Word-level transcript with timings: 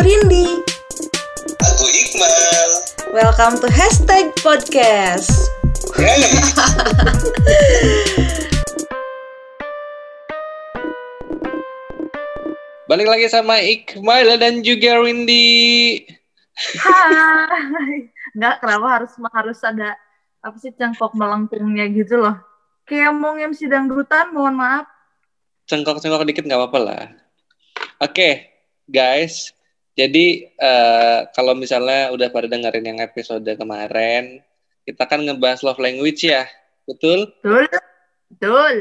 Aku 0.00 0.08
Rindi. 0.08 0.48
Aku 1.60 1.84
Iqmal. 1.92 2.70
Welcome 3.12 3.60
to 3.60 3.68
Hashtag 3.68 4.32
Podcast. 4.40 5.28
Hey. 5.92 6.24
Balik 12.88 13.12
lagi 13.12 13.28
sama 13.28 13.60
Iqmal 13.60 14.40
dan 14.40 14.64
juga 14.64 15.04
Windy. 15.04 16.00
Hai. 16.80 18.08
Enggak, 18.32 18.64
kenapa 18.64 18.86
harus 18.96 19.12
harus 19.20 19.60
ada 19.60 20.00
apa 20.40 20.56
sih 20.64 20.72
cangkok 20.80 21.12
melengkungnya 21.12 21.92
gitu 21.92 22.24
loh. 22.24 22.40
Kayak 22.88 23.20
mau 23.20 23.36
MC 23.36 23.68
dangdutan, 23.68 24.32
mohon 24.32 24.56
maaf. 24.56 24.88
Cengkok-cengkok 25.68 26.24
dikit 26.24 26.48
nggak 26.48 26.56
apa-apa 26.56 26.78
lah. 26.80 27.04
Oke, 28.00 28.48
guys. 28.88 29.59
Jadi 29.98 30.48
eh, 30.54 31.18
kalau 31.34 31.52
misalnya 31.58 32.14
udah 32.14 32.28
pada 32.30 32.46
dengerin 32.46 32.94
yang 32.94 33.00
episode 33.02 33.44
kemarin, 33.44 34.40
kita 34.86 35.04
kan 35.04 35.20
ngebahas 35.22 35.60
love 35.66 35.82
language 35.82 36.24
ya, 36.24 36.46
betul? 36.86 37.30
Betul. 37.42 37.66
Betul. 38.30 38.74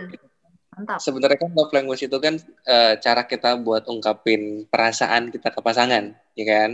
Mantap. 0.77 1.01
Sebenarnya 1.01 1.37
kan 1.41 1.51
love 1.51 1.73
language 1.73 2.05
itu 2.05 2.17
kan 2.21 2.37
eh, 2.63 2.93
cara 3.01 3.25
kita 3.25 3.57
buat 3.59 3.89
ungkapin 3.89 4.69
perasaan 4.69 5.33
kita 5.33 5.49
ke 5.49 5.59
pasangan, 5.59 6.13
ya 6.37 6.45
kan? 6.45 6.71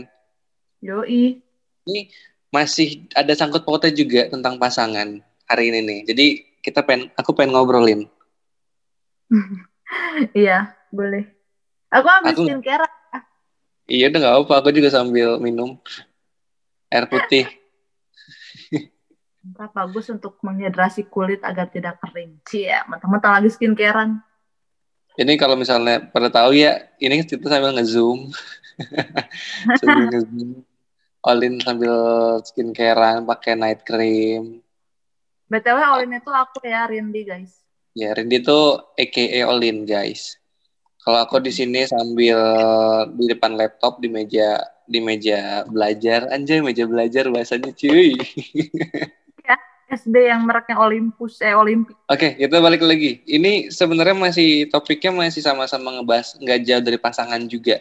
Yoi. 0.84 1.40
Ini 1.88 2.02
masih 2.52 3.08
ada 3.16 3.34
sangkut 3.34 3.64
pautnya 3.64 3.92
juga 3.96 4.28
tentang 4.30 4.60
pasangan 4.60 5.24
hari 5.48 5.74
ini 5.74 5.80
nih. 5.82 6.00
Jadi 6.12 6.26
kita 6.62 6.84
pengen, 6.84 7.10
aku 7.16 7.32
pengen 7.34 7.56
ngobrolin. 7.56 8.06
iya, 10.38 10.76
boleh. 10.92 11.24
Aku 11.94 12.08
habis 12.10 12.36
Aku- 12.36 12.46
skincare. 12.46 12.86
Iya 13.86 14.10
udah 14.10 14.20
nggak 14.20 14.36
apa, 14.46 14.54
aku 14.66 14.70
juga 14.74 14.90
sambil 14.90 15.38
minum 15.38 15.78
air 16.90 17.06
putih. 17.06 17.46
Mantap, 19.46 19.78
bagus 19.78 20.10
untuk 20.10 20.42
menghidrasi 20.42 21.06
kulit 21.06 21.46
agar 21.46 21.70
tidak 21.70 22.02
kering. 22.02 22.42
Cia, 22.50 22.82
mentang-mentang 22.90 23.38
lagi 23.38 23.54
skincarean. 23.54 24.18
Ini 25.16 25.38
kalau 25.38 25.54
misalnya 25.54 26.02
pada 26.10 26.34
tahu 26.34 26.58
ya, 26.58 26.82
ini 26.98 27.22
kita 27.22 27.46
sambil 27.46 27.78
ngezoom, 27.78 28.34
sambil 29.80 30.10
ngezoom, 30.10 30.66
Olin 31.22 31.62
sambil 31.62 31.94
skincarean 32.42 33.22
pakai 33.30 33.54
night 33.54 33.86
cream. 33.86 34.66
BTW 35.46 35.78
Olin 35.94 36.18
itu 36.18 36.32
aku 36.34 36.66
ya, 36.66 36.90
Rindi 36.90 37.22
guys. 37.22 37.54
Ya, 37.94 38.18
Rindy 38.18 38.42
tuh 38.42 38.92
AKA 38.98 39.46
Olin 39.46 39.86
guys. 39.86 40.42
Kalau 41.06 41.20
aku 41.22 41.38
di 41.38 41.54
sini 41.54 41.86
sambil 41.86 42.42
di 43.14 43.30
depan 43.30 43.54
laptop 43.54 44.02
di 44.02 44.10
meja 44.10 44.58
di 44.90 44.98
meja 44.98 45.62
belajar, 45.70 46.26
anjay 46.34 46.66
meja 46.66 46.90
belajar 46.90 47.30
bahasanya 47.30 47.70
cuy. 47.78 48.18
SD 49.86 50.34
yang 50.34 50.50
mereknya 50.50 50.82
Olympus, 50.82 51.38
eh 51.46 51.54
Olimpik. 51.54 51.94
Oke, 52.10 52.34
kita 52.42 52.58
balik 52.58 52.82
lagi. 52.82 53.22
Ini 53.22 53.70
sebenarnya 53.70 54.18
masih 54.18 54.66
topiknya 54.74 55.14
masih 55.14 55.46
sama-sama 55.46 55.94
ngebahas 55.94 56.42
nggak 56.42 56.60
jauh 56.66 56.82
dari 56.82 56.98
pasangan 56.98 57.42
juga. 57.46 57.78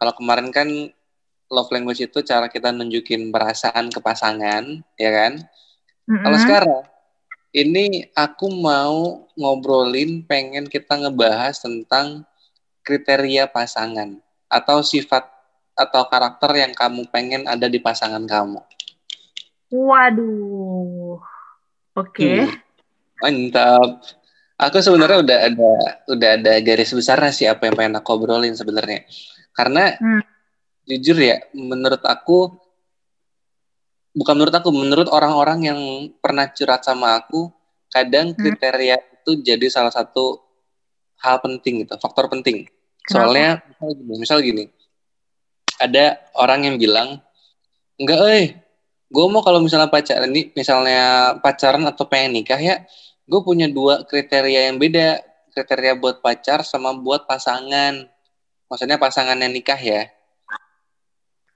Kalau 0.00 0.12
kemarin 0.16 0.48
kan 0.48 0.68
love 1.52 1.68
language 1.68 2.08
itu 2.08 2.24
cara 2.24 2.48
kita 2.48 2.72
nunjukin 2.72 3.28
perasaan 3.28 3.92
ke 3.92 4.00
pasangan, 4.00 4.80
ya 4.96 5.10
kan? 5.12 5.44
Kalau 6.08 6.36
Mm-mm. 6.40 6.44
sekarang 6.48 6.82
ini 7.52 8.08
aku 8.16 8.48
mau 8.48 9.28
ngobrolin, 9.36 10.24
pengen 10.24 10.64
kita 10.64 10.96
ngebahas 10.96 11.60
tentang 11.60 12.24
kriteria 12.82 13.48
pasangan 13.50 14.18
atau 14.50 14.82
sifat 14.84 15.24
atau 15.72 16.04
karakter 16.06 16.52
yang 16.68 16.72
kamu 16.76 17.08
pengen 17.08 17.48
ada 17.48 17.66
di 17.66 17.80
pasangan 17.80 18.22
kamu. 18.28 18.60
Waduh. 19.72 21.16
Oke. 21.96 22.44
Hmm. 22.44 22.52
Mantap. 23.24 24.04
Aku 24.60 24.78
sebenarnya 24.78 25.24
udah 25.24 25.38
ada 25.48 25.72
udah 26.12 26.30
ada 26.38 26.52
garis 26.60 26.92
besarnya 26.92 27.32
sih 27.32 27.48
apa 27.48 27.66
yang 27.66 27.74
pengen 27.74 27.96
aku 27.98 28.14
obrolin 28.14 28.54
sebenarnya. 28.54 29.08
Karena 29.56 29.96
Hmm. 29.96 30.22
jujur 30.86 31.16
ya, 31.18 31.40
menurut 31.56 32.04
aku 32.04 32.52
bukan 34.12 34.34
menurut 34.36 34.54
aku, 34.54 34.68
menurut 34.70 35.08
orang-orang 35.08 35.72
yang 35.72 35.80
pernah 36.20 36.52
curhat 36.52 36.84
sama 36.84 37.16
aku, 37.16 37.48
kadang 37.88 38.36
Hmm. 38.36 38.38
kriteria 38.38 39.00
itu 39.00 39.40
jadi 39.40 39.66
salah 39.72 39.90
satu 39.90 40.41
hal 41.22 41.38
penting 41.38 41.86
gitu, 41.86 41.94
faktor 42.02 42.26
penting. 42.26 42.66
Kenapa? 43.06 43.14
Soalnya 43.14 43.48
misal 43.62 43.88
gini, 43.94 44.14
misal 44.18 44.38
gini, 44.42 44.64
ada 45.78 46.18
orang 46.38 46.66
yang 46.66 46.76
bilang, 46.78 47.18
enggak, 47.98 48.20
eh, 48.30 48.48
gue 49.10 49.26
mau 49.30 49.42
kalau 49.42 49.62
misalnya 49.62 49.90
pacaran 49.90 50.30
ini, 50.30 50.50
misalnya 50.54 51.34
pacaran 51.38 51.82
atau 51.86 52.06
pengen 52.06 52.42
nikah 52.42 52.58
ya, 52.58 52.82
gue 53.26 53.40
punya 53.42 53.66
dua 53.70 54.06
kriteria 54.06 54.70
yang 54.70 54.78
beda, 54.78 55.22
kriteria 55.54 55.98
buat 55.98 56.22
pacar 56.22 56.66
sama 56.66 56.94
buat 56.94 57.26
pasangan. 57.26 58.06
Maksudnya 58.70 58.96
pasangan 58.96 59.36
yang 59.36 59.52
nikah 59.52 59.76
ya. 59.76 60.08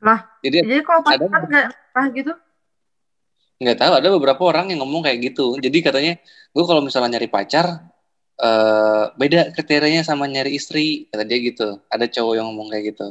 Lah, 0.05 0.29
Jadi 0.45 0.61
Jadi 0.61 0.85
kalau 0.85 1.01
Ada 1.01 1.25
pacaran 1.25 1.43
nggak 1.49 1.67
nikah 1.73 2.07
gitu? 2.13 2.33
nggak 3.57 3.81
tahu 3.81 3.93
ada 3.97 4.09
beberapa 4.13 4.43
orang 4.45 4.69
yang 4.69 4.85
ngomong 4.85 5.01
kayak 5.01 5.33
gitu. 5.33 5.57
Jadi 5.57 5.81
katanya, 5.81 6.21
gue 6.53 6.65
kalau 6.69 6.85
misalnya 6.85 7.17
nyari 7.17 7.25
pacar, 7.33 7.89
eh 8.37 9.05
beda 9.17 9.51
kriterianya 9.57 10.05
sama 10.05 10.29
nyari 10.29 10.57
istri, 10.57 11.09
kata 11.09 11.25
dia 11.25 11.39
gitu. 11.41 11.81
Ada 11.89 12.07
cowok 12.09 12.35
yang 12.37 12.47
ngomong 12.53 12.69
kayak 12.73 12.85
gitu. 12.93 13.09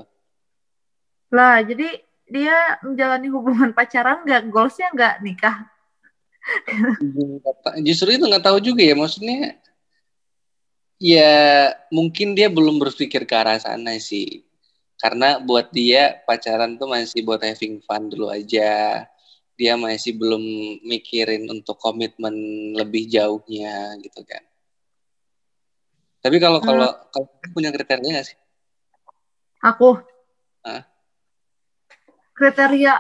Lah, 1.34 1.59
jadi 1.66 2.02
dia 2.25 2.78
menjalani 2.81 3.28
hubungan 3.30 3.69
pacaran 3.74 4.25
nggak 4.25 4.50
goalsnya 4.50 4.90
nggak 4.94 5.16
nikah. 5.25 5.58
Justru 7.81 8.18
itu 8.18 8.25
nggak 8.25 8.46
tahu 8.46 8.62
juga 8.62 8.86
ya, 8.86 8.94
maksudnya 8.94 9.58
ya 11.02 11.74
mungkin 11.92 12.38
dia 12.38 12.47
belum 12.47 12.78
berpikir 12.81 13.25
ke 13.25 13.36
arah 13.36 13.57
sana 13.57 13.97
sih. 13.97 14.46
Karena 14.96 15.42
buat 15.44 15.69
dia 15.75 16.24
pacaran 16.24 16.80
tuh 16.80 16.88
masih 16.88 17.25
buat 17.25 17.42
having 17.44 17.84
fun 17.84 18.07
dulu 18.07 18.31
aja. 18.31 19.03
Dia 19.56 19.74
masih 19.75 20.16
belum 20.16 20.42
mikirin 20.84 21.47
untuk 21.52 21.80
komitmen 21.80 22.34
lebih 22.75 23.07
jauhnya 23.12 24.00
gitu 24.00 24.24
kan. 24.24 24.44
Tapi 26.25 26.41
kalau 26.41 26.58
Hmm. 26.58 26.66
kalau 26.66 26.90
kalau 27.13 27.28
punya 27.53 27.69
kriteria 27.69 28.02
nggak 28.02 28.25
sih? 28.34 28.38
Aku. 29.62 30.02
Hah? 30.66 30.81
Kriteria 32.34 32.97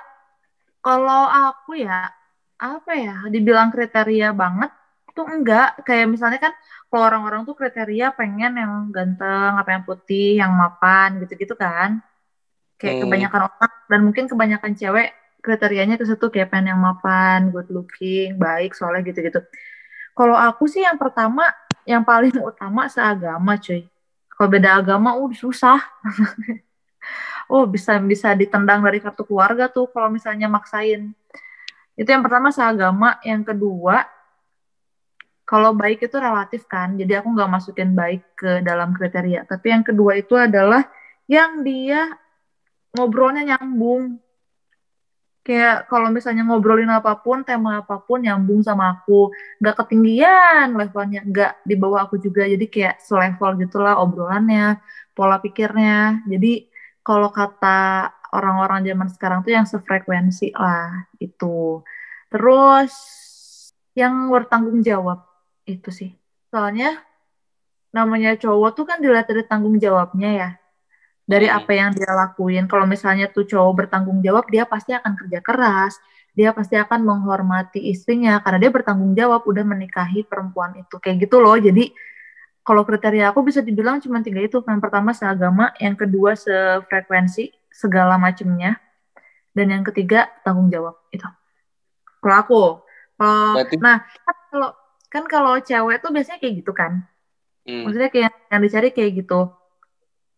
kalau 0.85 1.25
aku 1.25 1.81
ya 1.81 2.13
apa 2.61 2.91
ya? 2.93 3.25
Dibilang 3.33 3.73
kriteria 3.73 4.29
banget 4.29 4.69
tuh 5.17 5.25
enggak. 5.25 5.81
Kayak 5.81 6.13
misalnya 6.13 6.37
kan 6.37 6.53
kalau 6.93 7.09
orang-orang 7.09 7.49
tuh 7.49 7.57
kriteria 7.57 8.13
pengen 8.13 8.61
yang 8.61 8.93
ganteng, 8.93 9.57
apa 9.57 9.73
yang 9.73 9.83
putih, 9.89 10.37
yang 10.37 10.53
mapan 10.53 11.17
gitu-gitu 11.25 11.57
kan. 11.57 12.05
Kayak 12.77 13.01
Hmm. 13.01 13.03
kebanyakan 13.09 13.41
orang 13.49 13.73
dan 13.89 13.99
mungkin 14.05 14.25
kebanyakan 14.29 14.77
cewek 14.77 15.17
kriterianya 15.41 15.97
ke 15.97 16.05
situ 16.05 16.29
kayak 16.29 16.53
pengen 16.53 16.77
yang 16.77 16.81
mapan, 16.81 17.49
good 17.49 17.69
looking, 17.73 18.37
baik, 18.37 18.77
soalnya 18.77 19.01
gitu-gitu. 19.01 19.41
Kalau 20.13 20.37
aku 20.37 20.69
sih 20.69 20.85
yang 20.85 20.97
pertama, 21.01 21.49
yang 21.85 22.01
paling 22.03 22.33
utama 22.41 22.89
seagama, 22.89 23.57
cuy. 23.61 23.85
Kalau 24.33 24.49
beda 24.51 24.81
agama, 24.81 25.15
uh 25.15 25.31
susah. 25.31 25.79
oh 27.53 27.63
bisa 27.69 28.01
bisa 28.01 28.33
ditendang 28.33 28.81
dari 28.81 28.97
kartu 28.97 29.21
keluarga 29.23 29.69
tuh 29.69 29.87
kalau 29.93 30.09
misalnya 30.09 30.49
maksain. 30.49 31.13
Itu 31.95 32.09
yang 32.11 32.25
pertama 32.25 32.51
seagama, 32.51 33.21
yang 33.23 33.45
kedua 33.45 34.03
kalau 35.45 35.77
baik 35.77 36.01
itu 36.01 36.17
relatif 36.17 36.65
kan, 36.65 36.97
jadi 36.97 37.21
aku 37.21 37.29
nggak 37.37 37.51
masukin 37.53 37.93
baik 37.93 38.33
ke 38.33 38.65
dalam 38.65 38.97
kriteria. 38.97 39.45
Tapi 39.45 39.77
yang 39.77 39.85
kedua 39.85 40.17
itu 40.17 40.33
adalah 40.33 40.89
yang 41.29 41.61
dia 41.61 42.09
ngobrolnya 42.97 43.53
nyambung. 43.53 44.17
Kayak 45.45 45.85
kalau 45.85 46.09
misalnya 46.09 46.41
ngobrolin 46.41 46.89
apa 46.89 47.21
pun, 47.21 47.45
tema 47.45 47.85
apa 47.85 48.01
pun 48.01 48.25
nyambung 48.25 48.65
sama 48.65 48.97
aku. 48.97 49.29
Nggak 49.61 49.75
ketinggian 49.85 50.73
levelnya, 50.73 51.21
nggak 51.21 51.51
di 51.61 51.75
bawah 51.77 52.09
aku 52.09 52.17
juga. 52.17 52.49
Jadi 52.49 52.65
kayak 52.65 52.97
selevel 52.97 53.61
gitulah 53.61 54.01
obrolannya, 54.01 54.81
pola 55.13 55.37
pikirnya. 55.37 56.25
Jadi 56.25 56.65
kalau 57.05 57.29
kata 57.29 58.09
orang-orang 58.33 58.89
zaman 58.89 59.07
sekarang 59.13 59.39
tuh 59.45 59.53
yang 59.53 59.69
sefrekuensi 59.69 60.49
lah 60.57 61.05
itu. 61.21 61.85
Terus 62.33 62.93
yang 63.93 64.33
bertanggung 64.33 64.81
jawab 64.81 65.29
itu 65.69 65.93
sih. 65.93 66.09
Soalnya 66.49 67.05
namanya 67.93 68.33
cowok 68.35 68.69
tuh 68.73 68.85
kan 68.89 68.97
dilihat 68.97 69.29
dari 69.29 69.45
tanggung 69.45 69.77
jawabnya 69.77 70.29
ya. 70.33 70.49
Dari 71.25 71.49
Hmm. 71.49 71.57
apa 71.57 71.71
yang 71.73 71.89
dia 71.91 72.11
lakuin. 72.13 72.69
Kalau 72.69 72.85
misalnya 72.85 73.25
tuh 73.33 73.49
cowok 73.49 73.73
bertanggung 73.85 74.21
jawab, 74.21 74.45
dia 74.45 74.61
pasti 74.63 74.93
akan 74.93 75.17
kerja 75.17 75.41
keras. 75.41 75.97
Dia 76.37 76.53
pasti 76.53 76.77
akan 76.77 77.01
menghormati 77.01 77.81
istrinya 77.89 78.37
karena 78.45 78.67
dia 78.67 78.71
bertanggung 78.71 79.17
jawab 79.17 79.41
udah 79.47 79.65
menikahi 79.65 80.21
perempuan 80.21 80.77
itu. 80.77 81.01
Kayak 81.01 81.25
gitu 81.25 81.41
loh. 81.41 81.57
Jadi 81.57 81.89
kalau 82.61 82.85
kriteria 82.85 83.33
aku 83.33 83.41
bisa 83.41 83.65
dibilang 83.65 83.97
cuma 84.03 84.21
tiga 84.21 84.37
itu. 84.43 84.61
Yang 84.61 84.81
pertama 84.85 85.15
seagama, 85.17 85.73
yang 85.81 85.97
kedua 85.97 86.37
sefrekuensi 86.37 87.49
segala 87.73 88.21
macamnya. 88.21 88.77
Dan 89.55 89.71
yang 89.71 89.83
ketiga 89.87 90.27
tanggung 90.43 90.67
jawab 90.69 90.99
itu. 91.09 91.23
Kalau 92.19 92.35
aku, 92.35 92.61
kalau 93.15 93.55
Berarti- 93.55 93.79
nah 93.79 94.03
kan 94.03 94.35
kalau 94.51 94.69
kan 95.07 95.23
kalau 95.31 95.53
cewek 95.63 96.03
tuh 96.03 96.11
biasanya 96.11 96.37
kayak 96.43 96.53
gitu 96.59 96.75
kan. 96.75 97.07
Hmm. 97.63 97.87
Maksudnya 97.87 98.09
kayak 98.11 98.31
yang 98.51 98.61
dicari 98.61 98.89
kayak 98.91 99.11
gitu. 99.23 99.39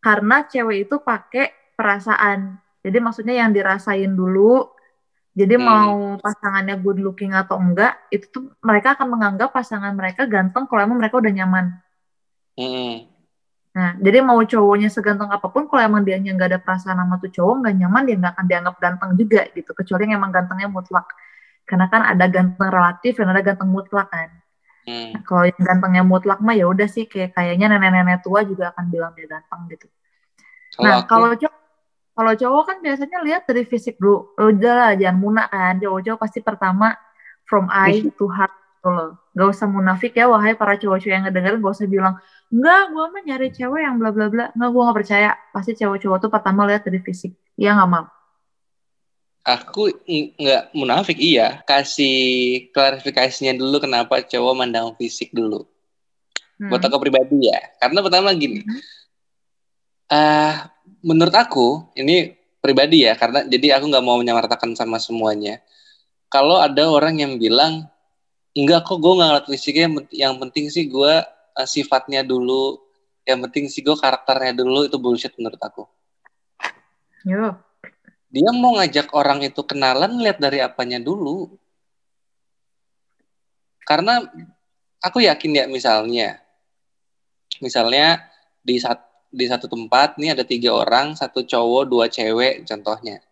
Karena 0.07 0.47
cewek 0.47 0.87
itu 0.87 1.03
pakai 1.03 1.75
perasaan. 1.75 2.55
Jadi 2.79 2.97
maksudnya 3.03 3.43
yang 3.43 3.51
dirasain 3.51 4.15
dulu. 4.15 4.71
Jadi 5.35 5.59
Hmm. 5.59 5.67
mau 5.67 5.95
pasangannya 6.23 6.79
good 6.79 7.03
looking 7.03 7.35
atau 7.35 7.59
enggak, 7.59 7.99
itu 8.07 8.25
tuh 8.31 8.43
mereka 8.63 8.95
akan 8.95 9.11
menganggap 9.11 9.51
pasangan 9.51 9.91
mereka 9.91 10.23
ganteng 10.25 10.63
kalau 10.65 10.81
emang 10.87 10.97
mereka 10.97 11.19
udah 11.19 11.29
nyaman. 11.29 11.75
Hmm. 12.55 13.05
Nah, 13.77 13.93
jadi 14.01 14.25
mau 14.25 14.41
cowoknya 14.41 14.89
seganteng 14.89 15.29
apa 15.29 15.45
pun, 15.53 15.69
kalau 15.69 15.83
emang 15.85 16.01
dia 16.01 16.17
nggak 16.17 16.49
ada 16.55 16.57
perasaan 16.63 16.97
sama 16.97 17.21
tuh 17.21 17.29
cowok 17.29 17.55
nggak 17.61 17.75
nyaman, 17.77 18.01
dia 18.09 18.15
nggak 18.17 18.33
akan 18.33 18.45
dianggap 18.49 18.75
ganteng 18.81 19.11
juga 19.13 19.41
gitu. 19.53 19.71
Kecuali 19.75 20.09
yang 20.09 20.17
emang 20.23 20.31
gantengnya 20.33 20.71
mutlak. 20.71 21.05
Karena 21.67 21.85
kan 21.91 22.01
ada 22.01 22.25
ganteng 22.31 22.71
relatif 22.73 23.19
dan 23.19 23.27
ada 23.29 23.41
ganteng 23.45 23.69
mutlak 23.69 24.07
kan. 24.09 24.31
Hmm. 24.87 25.19
Kalau 25.27 25.43
yang 25.43 25.59
gantengnya 25.59 26.03
mutlak 26.07 26.39
mah 26.39 26.55
ya 26.55 26.63
udah 26.63 26.87
sih 26.87 27.11
kayak 27.11 27.35
kayaknya 27.35 27.75
nenek-nenek 27.75 28.23
tua 28.23 28.47
juga 28.47 28.71
akan 28.71 28.87
bilang 28.87 29.11
dia 29.19 29.27
ganteng 29.27 29.67
gitu. 29.67 29.87
Kalau 30.79 30.87
nah, 30.87 30.95
aku, 31.03 31.07
kalau 31.11 31.29
cowok 31.35 31.55
kalau 32.17 32.33
cowok 32.33 32.63
kan 32.65 32.77
biasanya 32.81 33.17
lihat 33.21 33.45
dari 33.45 33.61
fisik 33.61 34.01
dulu. 34.01 34.33
Udah 34.41 34.73
lah, 34.73 34.91
jangan 34.97 35.17
muna 35.21 35.43
kan. 35.45 35.77
Cowok-cowok 35.77 36.17
pasti 36.17 36.39
pertama 36.41 36.97
from 37.45 37.69
eye 37.69 38.01
to 38.17 38.25
heart 38.25 38.49
gitu 38.49 38.89
loh. 38.89 39.21
Gak 39.37 39.47
usah 39.53 39.67
munafik 39.69 40.17
ya, 40.17 40.25
wahai 40.25 40.57
para 40.57 40.81
cowok-cowok 40.81 41.13
yang 41.13 41.29
ngedengerin, 41.29 41.61
gak 41.61 41.75
usah 41.77 41.85
bilang, 41.85 42.17
enggak, 42.49 42.83
gue 42.89 43.05
mah 43.05 43.21
nyari 43.21 43.47
cewek 43.53 43.81
yang 43.85 44.01
bla 44.01 44.09
bla 44.09 44.33
bla. 44.33 44.49
Enggak, 44.49 44.69
gue 44.73 44.81
gak 44.81 44.97
percaya. 44.97 45.29
Pasti 45.53 45.71
cowok-cowok 45.77 46.17
tuh 46.17 46.29
pertama 46.33 46.65
lihat 46.65 46.81
dari 46.89 46.99
fisik. 47.05 47.37
Iya 47.53 47.77
gak 47.77 47.89
mau? 47.93 48.05
Aku 49.47 49.95
nggak 50.35 50.75
munafik 50.75 51.15
iya. 51.15 51.63
Kasih 51.63 52.67
klarifikasinya 52.75 53.55
dulu 53.55 53.79
kenapa 53.79 54.19
cowok 54.19 54.53
mandang 54.53 54.91
fisik 54.99 55.31
dulu. 55.31 55.63
Hmm. 56.59 56.67
Buat 56.67 56.83
aku 56.83 56.99
pribadi 56.99 57.47
ya. 57.47 57.59
Karena 57.79 58.03
pertama 58.03 58.35
gini. 58.35 58.61
Mhm. 58.67 58.79
ah 60.07 60.71
menurut 61.03 61.35
aku 61.35 61.87
ini 61.95 62.35
pribadi 62.59 63.07
ya. 63.07 63.15
Karena 63.15 63.47
jadi 63.47 63.79
aku 63.79 63.87
nggak 63.87 64.03
mau 64.03 64.19
menyamaratakan 64.19 64.75
sama 64.75 64.99
semuanya. 64.99 65.63
Kalau 66.27 66.59
ada 66.59 66.91
orang 66.91 67.23
yang 67.23 67.39
bilang 67.39 67.87
enggak 68.57 68.89
kok 68.89 68.97
gue 68.97 69.13
nggak 69.13 69.29
ngeliat 69.29 69.47
fisiknya 69.47 69.83
yang 69.85 69.93
pent- 69.95 70.15
yang 70.17 70.33
penting 70.41 70.65
sih 70.73 70.89
gue 70.89 71.13
eh, 71.53 71.67
sifatnya 71.69 72.25
dulu 72.25 72.81
yang 73.21 73.37
penting 73.45 73.69
sih 73.69 73.85
gue 73.85 73.93
karakternya 73.93 74.57
dulu 74.57 74.89
itu 74.89 74.97
bullshit 74.97 75.35
menurut 75.37 75.61
aku 75.61 75.85
Yo. 77.27 77.53
Dia 78.27 78.51
mau 78.51 78.75
ngajak 78.75 79.15
orang 79.15 79.39
itu 79.43 79.63
kenalan 79.63 80.19
lihat 80.19 80.37
dari 80.39 80.59
apanya 80.59 80.99
dulu 80.99 81.47
karena 83.87 84.19
aku 84.99 85.23
yakin 85.23 85.55
ya 85.55 85.65
misalnya 85.71 86.43
misalnya 87.63 88.19
di 88.59 88.75
sat, 88.77 88.99
di 89.31 89.47
satu 89.47 89.71
tempat 89.71 90.19
nih 90.19 90.35
ada 90.35 90.43
tiga 90.43 90.75
orang 90.75 91.15
satu 91.15 91.47
cowok 91.47 91.83
dua 91.87 92.05
cewek 92.11 92.67
contohnya 92.67 93.23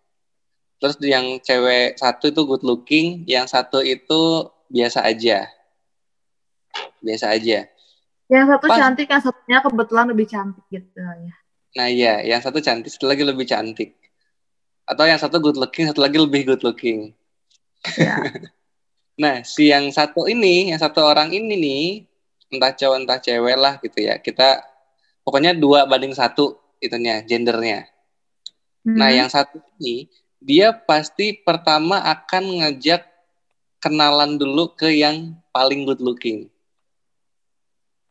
terus 0.79 0.95
yang 1.03 1.43
cewek 1.43 1.99
satu 1.99 2.31
itu 2.31 2.41
good 2.47 2.63
looking 2.63 3.27
yang 3.27 3.47
satu 3.51 3.83
itu 3.83 4.47
biasa 4.71 5.03
aja 5.03 5.51
biasa 7.03 7.35
aja 7.35 7.67
Yang 8.25 8.57
satu 8.57 8.65
Pas- 8.65 8.79
cantik, 8.81 9.05
yang 9.05 9.21
satunya 9.21 9.59
kebetulan 9.61 10.05
lebih 10.09 10.25
cantik 10.25 10.65
gitu 10.73 10.97
ya. 10.97 11.33
Nah 11.77 11.87
iya, 11.93 12.13
yang 12.25 12.41
satu 12.41 12.57
cantik, 12.57 12.89
satu 12.89 13.05
lagi 13.05 13.21
lebih 13.21 13.45
cantik. 13.45 13.93
Atau 14.85 15.05
yang 15.09 15.17
satu 15.17 15.41
good 15.41 15.57
looking, 15.57 15.89
satu 15.89 16.01
lagi 16.01 16.17
lebih 16.21 16.53
good 16.53 16.61
looking. 16.61 17.11
Ya. 17.97 18.17
Nah, 19.15 19.47
si 19.47 19.71
yang 19.71 19.87
satu 19.95 20.27
ini, 20.27 20.75
yang 20.75 20.79
satu 20.83 20.99
orang 20.99 21.31
ini 21.31 21.55
nih, 21.55 21.83
entah 22.51 22.75
cowok 22.75 22.99
entah 22.99 23.15
cewek 23.15 23.55
lah 23.55 23.79
gitu 23.79 24.03
ya. 24.03 24.19
Kita 24.19 24.59
pokoknya 25.23 25.55
dua 25.55 25.87
banding 25.87 26.11
satu 26.11 26.59
itunya, 26.83 27.23
gendernya. 27.23 27.87
Nah, 28.83 29.07
Hmm. 29.07 29.17
yang 29.23 29.29
satu 29.31 29.63
ini, 29.79 30.11
dia 30.43 30.75
pasti 30.75 31.31
pertama 31.31 32.03
akan 32.03 32.59
ngajak 32.59 33.07
kenalan 33.79 34.35
dulu 34.35 34.75
ke 34.75 34.91
yang 34.91 35.31
paling 35.55 35.87
good 35.87 36.03
looking. 36.03 36.51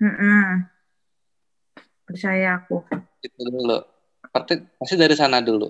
Mm-mm. 0.00 0.64
Percaya 2.08 2.64
aku. 2.64 2.80
Itu 3.20 3.44
dulu. 3.44 3.84
Pasti, 4.32 4.56
pasti 4.80 4.94
dari 4.96 5.12
sana 5.12 5.44
dulu. 5.44 5.68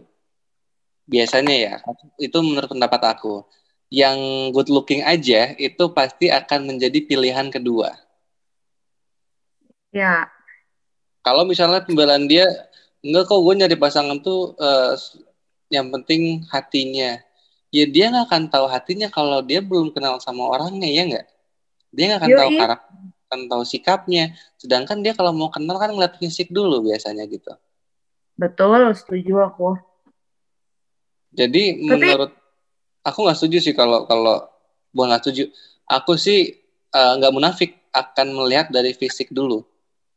Biasanya 1.13 1.55
ya, 1.67 1.75
itu 2.21 2.39
menurut 2.41 2.71
pendapat 2.73 3.03
aku. 3.17 3.45
Yang 3.93 4.19
good 4.55 4.69
looking 4.75 5.03
aja 5.07 5.55
itu 5.61 5.85
pasti 5.95 6.27
akan 6.33 6.61
menjadi 6.75 6.99
pilihan 7.05 7.47
kedua. 7.53 7.95
Ya, 9.93 10.31
Kalau 11.27 11.43
misalnya 11.49 11.81
pembelaan 11.87 12.25
dia, 12.29 12.45
enggak 13.05 13.25
kok 13.29 13.41
gue 13.45 13.55
nyari 13.61 13.77
pasangan 13.81 14.19
tuh 14.21 14.53
eh, 14.61 14.93
yang 15.77 15.87
penting 15.95 16.45
hatinya. 16.53 17.21
Ya 17.75 17.85
dia 17.95 18.05
nggak 18.13 18.27
akan 18.31 18.43
tahu 18.55 18.67
hatinya 18.75 19.09
kalau 19.11 19.41
dia 19.43 19.61
belum 19.65 19.91
kenal 19.95 20.15
sama 20.23 20.43
orangnya 20.55 20.89
ya 20.97 21.03
nggak? 21.11 21.27
Dia 21.95 22.05
nggak 22.13 22.21
akan 22.23 22.33
Yoi. 22.33 22.41
tahu 22.41 22.51
karakter, 22.61 22.97
akan 23.29 23.41
tahu 23.53 23.63
sikapnya. 23.73 24.25
Sedangkan 24.61 24.99
dia 25.05 25.13
kalau 25.19 25.33
mau 25.35 25.51
kenal 25.55 25.77
kan 25.83 25.91
ngeliat 25.95 26.15
fisik 26.21 26.49
dulu 26.55 26.85
biasanya 26.89 27.25
gitu. 27.29 27.53
betul, 28.41 28.81
setuju 28.99 29.35
aku. 29.49 29.69
Jadi 31.35 31.63
Tapi- 31.75 31.83
menurut 31.83 32.31
aku 33.03 33.19
nggak 33.27 33.39
setuju 33.39 33.59
sih 33.61 33.75
kalau 33.75 34.07
kalau 34.07 34.47
bukan 34.95 35.13
nggak 35.13 35.23
setuju. 35.27 35.45
Aku 35.91 36.17
sih 36.17 36.55
eh, 36.95 37.13
nggak 37.19 37.35
munafik 37.35 37.71
akan 37.91 38.33
melihat 38.33 38.71
dari 38.71 38.95
fisik 38.95 39.35
dulu. 39.35 39.67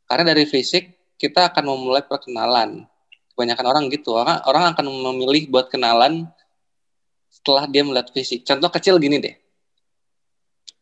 Karena 0.08 0.32
dari 0.32 0.48
fisik 0.48 1.14
kita 1.18 1.50
akan 1.52 1.74
memulai 1.74 2.06
perkenalan. 2.06 2.86
Kebanyakan 3.34 3.66
orang 3.66 3.84
gitu. 3.92 4.14
Orang 4.14 4.40
orang 4.46 4.64
akan 4.72 4.86
memilih 4.88 5.50
buat 5.50 5.68
kenalan 5.68 6.26
setelah 7.28 7.68
dia 7.68 7.82
melihat 7.84 8.08
fisik. 8.14 8.46
Contoh 8.46 8.70
kecil 8.72 8.96
gini 9.02 9.18
deh. 9.18 9.36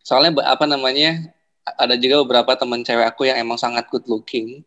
Soalnya 0.04 0.36
apa 0.46 0.64
namanya? 0.68 1.32
Ada 1.66 1.98
juga 1.98 2.22
beberapa 2.22 2.54
teman 2.54 2.86
cewek 2.86 3.10
aku 3.10 3.26
yang 3.26 3.42
emang 3.42 3.58
sangat 3.58 3.90
good 3.90 4.06
looking. 4.06 4.62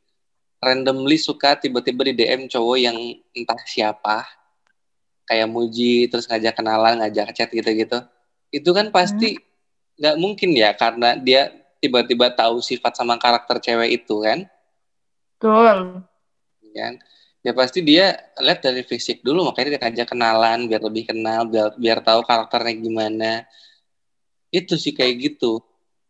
Randomly 0.60 1.16
suka 1.16 1.56
tiba-tiba 1.56 2.04
di 2.04 2.14
DM 2.20 2.52
cowok 2.52 2.76
yang 2.76 2.98
entah 3.32 3.56
siapa 3.64 4.28
kayak 5.30 5.46
muji 5.46 6.10
terus 6.10 6.26
ngajak 6.26 6.58
kenalan 6.58 6.98
ngajak 7.06 7.38
chat 7.38 7.50
gitu-gitu. 7.54 8.02
Itu 8.50 8.74
kan 8.74 8.90
pasti 8.90 9.38
nggak 10.02 10.16
mungkin 10.18 10.50
ya 10.58 10.74
karena 10.74 11.14
dia 11.22 11.54
tiba-tiba 11.78 12.34
tahu 12.34 12.58
sifat 12.66 12.98
sama 12.98 13.22
karakter 13.22 13.62
cewek 13.62 14.02
itu 14.02 14.26
kan? 14.26 14.50
Betul. 15.38 16.02
kan? 16.74 16.94
Ya 17.40 17.56
pasti 17.56 17.80
dia 17.86 18.20
lihat 18.42 18.60
dari 18.60 18.84
fisik 18.84 19.24
dulu 19.24 19.48
makanya 19.48 19.78
dia 19.78 19.82
ngajak 19.86 20.08
kenalan 20.12 20.68
biar 20.68 20.82
lebih 20.84 21.08
kenal 21.08 21.48
biar 21.48 21.78
biar 21.78 22.02
tahu 22.02 22.26
karakternya 22.26 22.74
gimana. 22.82 23.32
Itu 24.50 24.76
sih 24.82 24.98
kayak 24.98 25.16
gitu. 25.22 25.62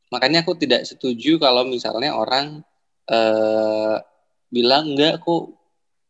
Makanya 0.09 0.41
aku 0.47 0.57
tidak 0.57 0.87
setuju 0.87 1.37
kalau 1.37 1.67
misalnya 1.67 2.15
orang 2.15 2.65
eh, 3.11 3.95
bilang 4.49 4.95
enggak 4.95 5.21
kok 5.21 5.53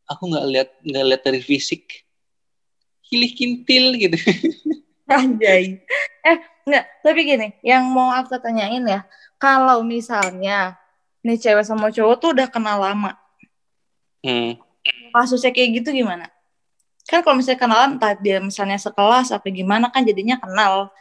aku 0.08 0.24
nggak 0.32 0.46
lihat 0.48 0.70
nggak 0.88 1.06
lihat 1.06 1.22
dari 1.28 1.42
fisik 1.44 2.09
kilih 3.10 3.32
kintil 3.34 3.86
gitu 3.98 4.18
Anjay. 5.10 5.82
Eh, 6.22 6.38
enggak. 6.70 6.86
Tapi 7.02 7.20
gini, 7.26 7.48
yang 7.66 7.90
mau 7.90 8.14
aku 8.14 8.38
tanyain 8.38 8.86
ya, 8.86 9.02
kalau 9.42 9.82
misalnya 9.82 10.78
nih 11.26 11.42
cewek 11.42 11.66
sama 11.66 11.90
cowok 11.90 12.16
tuh 12.22 12.30
udah 12.38 12.48
kenal 12.48 12.78
lama, 12.78 13.18
hmm. 14.22 14.62
kasusnya 15.12 15.50
kayak 15.50 15.82
gitu 15.82 15.98
gimana? 16.06 16.30
Kan 17.10 17.26
kalau 17.26 17.42
misalnya 17.42 17.58
kenalan, 17.58 17.98
entah 17.98 18.14
dia 18.22 18.38
misalnya 18.38 18.78
sekelas 18.78 19.34
apa 19.34 19.50
gimana 19.50 19.90
kan 19.90 20.06
jadinya 20.06 20.38
kenal. 20.38 20.94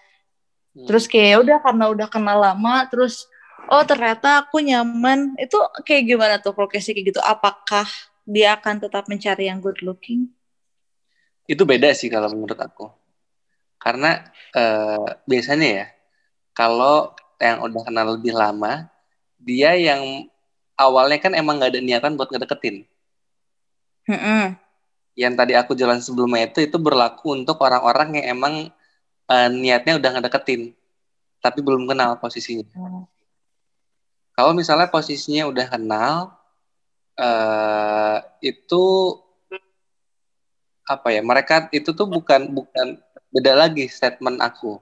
Hmm. 0.72 0.86
Terus 0.88 1.04
kayak 1.04 1.28
"Ya 1.28 1.36
udah 1.44 1.58
karena 1.60 1.84
udah 1.92 2.08
kenal 2.08 2.38
lama, 2.40 2.88
terus 2.88 3.28
oh 3.68 3.84
ternyata 3.84 4.40
aku 4.40 4.64
nyaman. 4.64 5.36
Itu 5.36 5.60
kayak 5.84 6.02
gimana 6.08 6.34
tuh 6.40 6.56
kalau 6.56 6.66
kayak 6.72 6.80
gitu? 6.96 7.20
Apakah 7.20 7.84
dia 8.24 8.56
akan 8.56 8.80
tetap 8.80 9.04
mencari 9.04 9.52
yang 9.52 9.60
good 9.60 9.84
looking? 9.84 10.32
Itu 11.48 11.62
beda 11.64 11.90
sih 11.96 12.12
kalau 12.12 12.28
menurut 12.30 12.60
aku. 12.60 12.92
Karena 13.80 14.20
eh, 14.52 15.08
biasanya 15.24 15.68
ya 15.82 15.86
kalau 16.52 17.16
yang 17.40 17.64
udah 17.64 17.82
kenal 17.86 18.06
lebih 18.18 18.34
lama 18.34 18.90
dia 19.38 19.72
yang 19.78 20.26
awalnya 20.74 21.18
kan 21.22 21.32
emang 21.32 21.62
nggak 21.62 21.72
ada 21.74 21.80
niatan 21.82 22.14
buat 22.18 22.28
ngedeketin. 22.30 22.84
Mm-mm. 24.08 24.56
yang 25.18 25.36
tadi 25.36 25.52
aku 25.52 25.76
jalan 25.76 26.00
sebelumnya 26.00 26.48
itu 26.48 26.64
itu 26.64 26.80
berlaku 26.80 27.36
untuk 27.36 27.60
orang-orang 27.60 28.22
yang 28.22 28.38
emang 28.38 28.54
eh, 29.28 29.48
niatnya 29.52 30.00
udah 30.00 30.10
ngedeketin 30.16 30.72
tapi 31.44 31.58
belum 31.62 31.84
kenal 31.86 32.18
posisinya. 32.18 32.64
Kalau 34.32 34.52
misalnya 34.54 34.88
posisinya 34.88 35.50
udah 35.50 35.66
kenal 35.68 36.14
eh, 37.18 38.18
itu 38.42 38.84
apa 40.88 41.12
ya 41.12 41.20
mereka 41.20 41.68
itu 41.70 41.92
tuh 41.92 42.08
bukan 42.08 42.48
bukan 42.48 42.96
beda 43.28 43.52
lagi 43.52 43.84
statement 43.86 44.40
aku. 44.40 44.80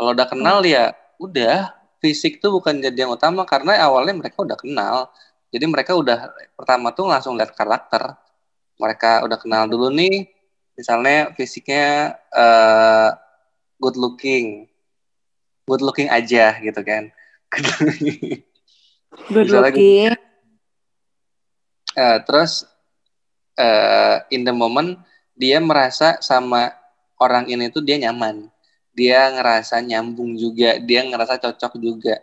Kalau 0.00 0.10
udah 0.16 0.26
kenal 0.26 0.64
ya 0.64 0.96
udah 1.20 1.76
fisik 2.00 2.40
tuh 2.40 2.58
bukan 2.58 2.80
jadi 2.80 3.06
yang 3.06 3.14
utama 3.14 3.44
karena 3.44 3.78
awalnya 3.84 4.16
mereka 4.16 4.40
udah 4.42 4.56
kenal. 4.56 5.12
Jadi 5.52 5.64
mereka 5.68 5.92
udah 5.92 6.32
pertama 6.56 6.90
tuh 6.96 7.06
langsung 7.12 7.36
lihat 7.36 7.52
karakter. 7.52 8.16
Mereka 8.80 9.28
udah 9.28 9.38
kenal 9.38 9.68
dulu 9.68 9.92
nih 9.92 10.32
misalnya 10.74 11.30
fisiknya 11.36 12.16
uh, 12.32 13.12
good 13.76 14.00
looking. 14.00 14.66
Good 15.68 15.84
looking 15.84 16.08
aja 16.10 16.58
gitu 16.58 16.80
kan. 16.82 17.12
Good 19.28 19.52
Misalnya 19.52 19.76
looking. 19.76 20.16
Uh, 21.92 22.18
terus 22.24 22.64
uh, 23.56 24.16
in 24.30 24.44
the 24.44 24.54
moment 24.54 24.96
dia 25.32 25.58
merasa 25.58 26.20
sama 26.20 26.70
orang 27.16 27.48
ini 27.48 27.68
tuh 27.72 27.80
dia 27.82 27.96
nyaman 27.98 28.46
dia 28.92 29.32
ngerasa 29.32 29.80
nyambung 29.80 30.36
juga 30.36 30.76
dia 30.80 31.00
ngerasa 31.04 31.40
cocok 31.40 31.80
juga 31.80 32.20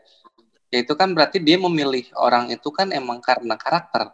ya 0.70 0.78
itu 0.82 0.94
kan 0.94 1.10
berarti 1.12 1.42
dia 1.42 1.58
memilih 1.58 2.06
orang 2.14 2.54
itu 2.54 2.70
kan 2.70 2.94
emang 2.94 3.18
karena 3.20 3.58
karakter 3.58 4.14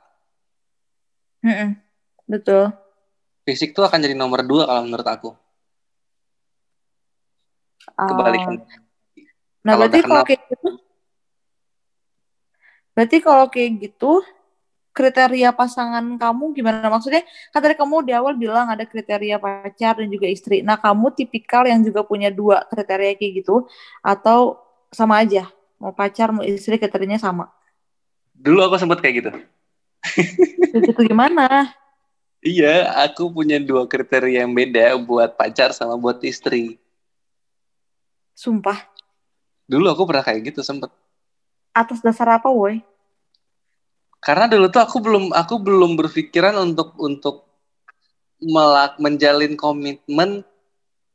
Mm-mm. 1.43 1.77
Betul. 2.25 2.73
fisik 3.45 3.75
tuh 3.75 3.85
akan 3.85 4.01
jadi 4.01 4.15
nomor 4.17 4.41
dua 4.41 4.65
kalau 4.65 4.81
menurut 4.87 5.05
aku 5.05 5.29
Ah. 7.95 8.09
kebalikan 8.09 8.65
Nah, 9.65 9.73
Kalau 9.77 9.79
berarti 9.89 9.99
kalau 10.05 10.23
kayak 10.25 10.41
gitu 10.49 10.69
Berarti 12.95 13.17
kalau 13.19 13.45
kayak 13.51 13.71
gitu 13.81 14.11
kriteria 14.95 15.51
pasangan 15.51 16.05
kamu 16.15 16.55
gimana? 16.55 16.87
Maksudnya 16.87 17.27
kan 17.51 17.59
tadi 17.59 17.75
kamu 17.75 18.07
di 18.07 18.13
awal 18.15 18.33
bilang 18.39 18.71
ada 18.71 18.87
kriteria 18.87 19.37
pacar 19.37 19.99
dan 19.99 20.07
juga 20.07 20.25
istri. 20.31 20.63
Nah, 20.63 20.79
kamu 20.79 21.11
tipikal 21.13 21.67
yang 21.67 21.83
juga 21.83 22.01
punya 22.07 22.31
dua 22.31 22.63
kriteria 22.71 23.19
kayak 23.19 23.43
gitu 23.43 23.67
atau 23.99 24.55
sama 24.95 25.19
aja? 25.19 25.51
Mau 25.75 25.91
pacar, 25.91 26.31
mau 26.31 26.41
istri 26.47 26.79
kriterianya 26.79 27.19
sama. 27.19 27.51
dulu 28.35 28.59
aku 28.67 28.75
sempet 28.75 28.99
kayak 28.99 29.15
gitu 29.23 29.31
gitu 30.85 31.01
gimana? 31.07 31.71
iya 32.43 32.91
aku 33.07 33.31
punya 33.31 33.57
dua 33.57 33.87
kriteria 33.87 34.43
yang 34.43 34.51
beda 34.53 34.99
buat 35.01 35.33
pacar 35.39 35.71
sama 35.71 35.95
buat 35.95 36.19
istri 36.23 36.77
Sumpah. 38.35 38.91
dulu 39.65 39.87
aku 39.89 40.03
pernah 40.03 40.23
kayak 40.23 40.51
gitu 40.51 40.61
sempet 40.61 40.91
Atas 41.75 41.99
dasar 41.99 42.39
apa, 42.39 42.47
woi? 42.47 42.79
Karena 44.25 44.49
dulu 44.49 44.73
tuh 44.73 44.81
aku 44.81 44.97
belum 44.97 45.23
aku 45.29 45.55
belum 45.61 45.91
berpikiran 46.01 46.57
untuk 46.57 46.97
untuk 46.97 47.45
melak 48.41 48.97
menjalin 48.97 49.53
komitmen 49.53 50.41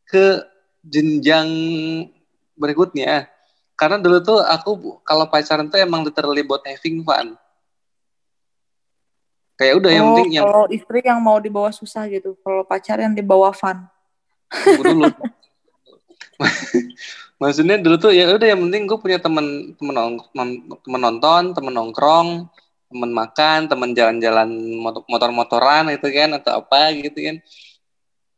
ke 0.07 0.47
jenjang 0.87 1.51
berikutnya 2.55 3.27
karena 3.75 3.99
dulu 3.99 4.23
tuh 4.23 4.39
aku 4.39 5.03
kalau 5.03 5.27
pacaran 5.27 5.67
tuh 5.67 5.83
emang 5.83 6.07
literally 6.07 6.47
buat 6.47 6.63
having 6.63 7.03
fun 7.03 7.35
kayak 9.59 9.75
udah 9.77 9.91
yang 9.91 10.07
oh, 10.07 10.09
penting 10.15 10.29
yang 10.39 10.45
kalau 10.47 10.67
istri 10.71 10.99
yang 11.05 11.21
mau 11.21 11.37
dibawa 11.37 11.69
susah 11.69 12.09
gitu. 12.09 12.33
Kalau 12.41 12.65
pacar 12.65 12.97
yang 12.97 13.13
dibawa 13.13 13.53
fun. 13.53 13.85
dulu 14.51 15.07
maksudnya 17.41 17.79
dulu 17.79 17.97
tuh 18.01 18.11
ya 18.11 18.27
udah 18.35 18.49
yang 18.51 18.61
penting 18.67 18.83
gue 18.91 18.99
punya 18.99 19.23
temen 19.23 19.77
temen 19.79 19.95
nong- 19.95 20.27
temen 20.83 21.01
nonton 21.01 21.55
temen 21.55 21.71
nongkrong 21.71 22.51
temen 22.91 23.11
makan 23.15 23.71
temen 23.71 23.95
jalan-jalan 23.95 24.51
motor- 24.77 25.07
motor-motoran 25.07 25.95
gitu 25.95 26.11
kan 26.11 26.35
atau 26.35 26.59
apa 26.59 26.91
gitu 26.99 27.15
kan 27.17 27.37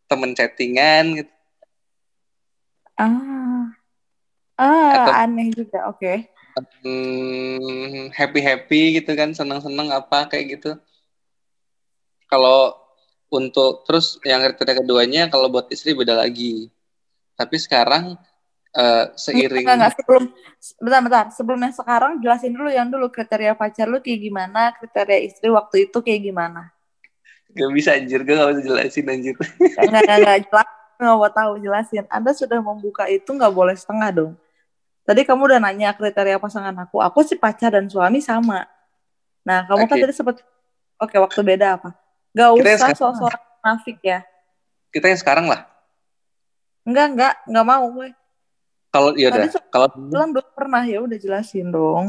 temen 0.07 0.37
chattingan 0.37 1.25
gitu 1.25 1.33
Ah. 2.93 3.73
Ah, 4.61 4.93
Atau- 4.95 5.17
aneh 5.17 5.49
juga. 5.51 5.89
Oke. 5.89 6.29
hmm, 6.85 8.13
happy 8.13 8.41
happy 8.45 9.01
gitu 9.01 9.17
kan 9.17 9.33
seneng 9.33 9.65
seneng 9.65 9.89
apa 9.89 10.29
kayak 10.29 10.61
gitu 10.61 10.77
kalau 12.29 12.77
untuk 13.33 13.89
terus 13.89 14.21
yang 14.21 14.45
kriteria 14.45 14.85
keduanya 14.85 15.23
kalau 15.33 15.49
buat 15.49 15.73
istri 15.73 15.97
beda 15.97 16.13
lagi 16.13 16.69
tapi 17.41 17.57
sekarang 17.57 18.21
eh, 18.73 19.05
seiring 19.17 19.65
Enggak, 19.65 19.77
enggak, 19.77 19.93
sebelum 20.01 20.25
bentar, 20.81 21.01
bentar. 21.05 21.27
Sebelum 21.33 21.59
yang 21.61 21.75
sekarang 21.75 22.13
jelasin 22.21 22.53
dulu 22.57 22.71
yang 22.73 22.89
dulu 22.89 23.07
kriteria 23.13 23.53
pacar 23.57 23.87
lu 23.89 24.01
kayak 24.01 24.21
gimana, 24.21 24.73
kriteria 24.77 25.19
istri 25.25 25.49
waktu 25.53 25.89
itu 25.89 25.99
kayak 26.01 26.23
gimana. 26.25 26.73
gak 27.53 27.69
bisa 27.77 27.93
anjir 27.93 28.25
gue 28.25 28.33
gak 28.33 28.49
bisa 28.57 28.63
jelasin 28.65 29.05
anjir 29.13 29.37
Enggak, 29.77 30.01
enggak, 30.09 30.19
enggak 30.25 30.39
jelas. 30.49 30.69
Nggak 30.97 31.17
mau 31.19 31.29
tahu 31.29 31.53
jelasin. 31.61 32.05
Anda 32.09 32.31
sudah 32.33 32.59
membuka 32.65 33.05
itu 33.13 33.29
nggak 33.29 33.53
boleh 33.53 33.77
setengah 33.77 34.09
dong. 34.09 34.33
Tadi 35.03 35.21
kamu 35.27 35.51
udah 35.51 35.59
nanya 35.59 35.93
kriteria 35.93 36.39
pasangan 36.39 36.73
aku. 36.79 37.03
Aku 37.03 37.27
sih 37.27 37.37
pacar 37.37 37.75
dan 37.75 37.91
suami 37.91 38.23
sama. 38.23 38.65
Nah, 39.43 39.67
kamu 39.67 39.91
kan 39.91 39.97
Oke. 39.99 40.03
tadi 40.07 40.15
sempat 40.15 40.37
Oke, 41.03 41.19
waktu 41.19 41.41
beda 41.43 41.75
apa? 41.75 41.91
Gak 42.31 42.51
usah 42.55 42.95
sok-sok 42.95 43.35
nafik 43.61 43.99
ya. 44.01 44.23
kita 44.93 45.09
yang 45.09 45.21
sekarang 45.21 45.47
lah 45.51 45.67
Enggak, 46.87 47.07
enggak, 47.15 47.35
enggak 47.47 47.67
mau 47.67 47.85
gue. 47.95 48.09
Kalau 48.93 49.17
ya 49.17 49.33
udah. 49.33 49.49
Kalau 49.73 49.89
Bilang 49.97 50.31
belum 50.37 50.49
pernah 50.53 50.83
ya 50.85 51.01
udah 51.01 51.19
jelasin 51.19 51.73
dong. 51.73 52.07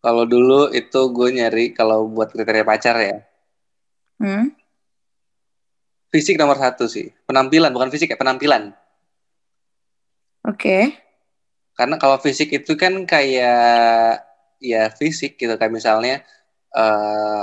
kalau 0.00 0.24
dulu 0.24 0.72
itu 0.72 1.00
gue 1.12 1.28
nyari 1.28 1.76
kalau 1.76 2.08
buat 2.08 2.32
kriteria 2.32 2.64
pacar 2.64 2.96
ya. 2.96 3.18
Hmm? 4.16 4.56
fisik 6.10 6.36
nomor 6.36 6.58
satu 6.58 6.90
sih. 6.90 7.14
Penampilan 7.24 7.70
bukan 7.70 7.88
fisik 7.88 8.12
ya 8.12 8.18
penampilan. 8.18 8.74
Oke. 10.44 10.98
karena 11.78 11.96
kalau 11.96 12.20
fisik 12.20 12.52
itu 12.52 12.76
kan 12.76 12.92
kayak 13.08 14.20
ya 14.60 14.92
fisik 14.92 15.40
gitu. 15.40 15.56
Kayak 15.56 15.72
misalnya 15.72 16.20
eh, 16.76 17.42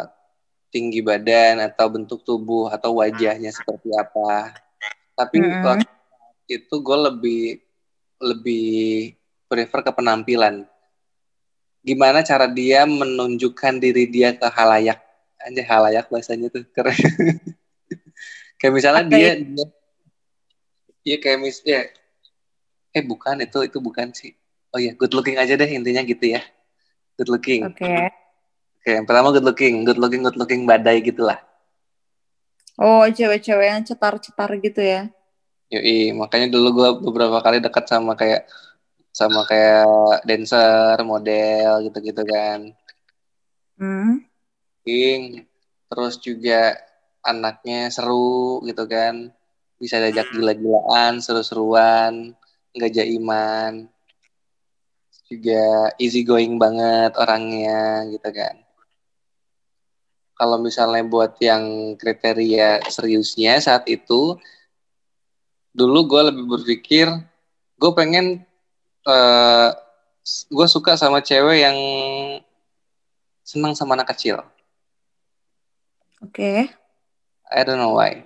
tinggi 0.69 1.01
badan 1.01 1.57
atau 1.63 1.89
bentuk 1.89 2.21
tubuh 2.21 2.69
atau 2.69 3.01
wajahnya 3.01 3.49
seperti 3.49 3.89
apa. 3.97 4.53
Tapi 5.17 5.41
waktu 5.41 5.89
itu 6.45 6.75
gue 6.77 6.97
lebih 7.09 7.41
lebih 8.21 9.13
prefer 9.47 9.79
ke 9.85 9.91
penampilan 9.93 10.65
gimana 11.85 12.25
cara 12.25 12.49
dia 12.51 12.83
menunjukkan 12.83 13.79
diri 13.79 14.09
dia 14.09 14.35
ke 14.35 14.47
halayak 14.49 14.99
aja 15.39 15.63
halayak 15.63 16.05
bahasanya 16.11 16.51
tuh 16.51 16.65
keren 16.73 16.97
kayak 18.59 18.73
misalnya 18.73 19.07
Oke. 19.07 19.13
dia 19.13 19.31
dia 19.39 19.67
Iya 21.07 21.23
kayak 21.23 21.39
mis 21.39 21.63
ya. 21.63 21.87
Eh 22.91 22.99
bukan 22.99 23.39
itu 23.39 23.63
itu 23.63 23.79
bukan 23.79 24.11
sih. 24.11 24.35
Oh 24.75 24.79
ya 24.83 24.91
good 24.91 25.15
looking 25.15 25.39
aja 25.39 25.55
deh 25.55 25.69
intinya 25.71 26.03
gitu 26.03 26.35
ya. 26.35 26.43
Good 27.15 27.31
looking. 27.31 27.63
Oke. 27.71 28.11
Oke 28.83 28.89
yang 28.91 29.07
pertama 29.07 29.31
good 29.31 29.47
looking, 29.47 29.87
good 29.87 29.95
looking, 29.95 30.27
good 30.27 30.35
looking 30.35 30.67
badai 30.67 30.99
gitulah. 30.99 31.39
Oh, 32.75 33.07
cewek-cewek 33.07 33.67
yang 33.71 33.81
cetar-cetar 33.87 34.51
gitu 34.59 34.83
ya. 34.83 35.07
Yoi 35.67 36.15
makanya 36.15 36.47
dulu 36.55 36.67
gue 36.79 36.89
beberapa 37.11 37.43
kali 37.43 37.59
dekat 37.59 37.91
sama 37.91 38.15
kayak 38.15 38.47
sama 39.11 39.43
kayak 39.49 40.23
dancer, 40.23 40.95
model 41.01 41.89
gitu-gitu 41.89 42.21
kan. 42.23 42.71
Hmm. 43.75 44.21
King. 44.85 45.43
Terus 45.89 46.15
juga 46.21 46.77
anaknya 47.25 47.89
seru 47.89 48.61
gitu 48.63 48.85
kan. 48.85 49.33
Bisa 49.81 49.97
diajak 49.97 50.29
gila-gilaan, 50.33 51.17
seru-seruan, 51.17 52.31
nggak 52.77 52.93
jaiman. 52.93 53.89
Juga 55.27 55.91
easy 55.99 56.21
going 56.23 56.55
banget 56.61 57.17
orangnya 57.17 58.05
gitu 58.07 58.29
kan. 58.31 58.55
Kalau 60.37 60.61
misalnya 60.61 61.01
buat 61.01 61.33
yang 61.41 61.97
kriteria 61.97 62.85
seriusnya 62.85 63.57
saat 63.57 63.89
itu, 63.89 64.37
dulu 65.77 66.09
gue 66.09 66.21
lebih 66.33 66.45
berpikir, 66.49 67.05
gue 67.77 67.91
pengen, 67.93 68.41
eh 69.05 69.69
gue 70.27 70.67
suka 70.67 70.97
sama 70.99 71.23
cewek 71.23 71.63
yang 71.63 71.77
senang 73.45 73.77
sama 73.77 73.95
anak 73.95 74.11
kecil. 74.11 74.43
Oke. 76.19 76.67
I 77.47 77.61
don't 77.63 77.79
know 77.79 77.95
why. 77.95 78.25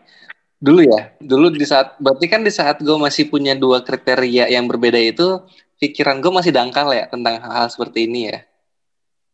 Dulu 0.58 0.82
ya, 0.82 1.14
dulu 1.22 1.54
di 1.54 1.66
saat 1.68 1.98
berarti 2.02 2.26
kan 2.26 2.42
di 2.42 2.50
saat 2.50 2.82
gue 2.82 2.98
masih 2.98 3.30
punya 3.30 3.54
dua 3.54 3.86
kriteria 3.86 4.50
yang 4.50 4.66
berbeda 4.66 4.98
itu, 4.98 5.44
pikiran 5.78 6.22
gue 6.22 6.32
masih 6.34 6.50
dangkal 6.54 6.90
ya 6.90 7.06
tentang 7.06 7.38
hal-hal 7.38 7.70
seperti 7.70 8.10
ini 8.10 8.34
ya. 8.34 8.40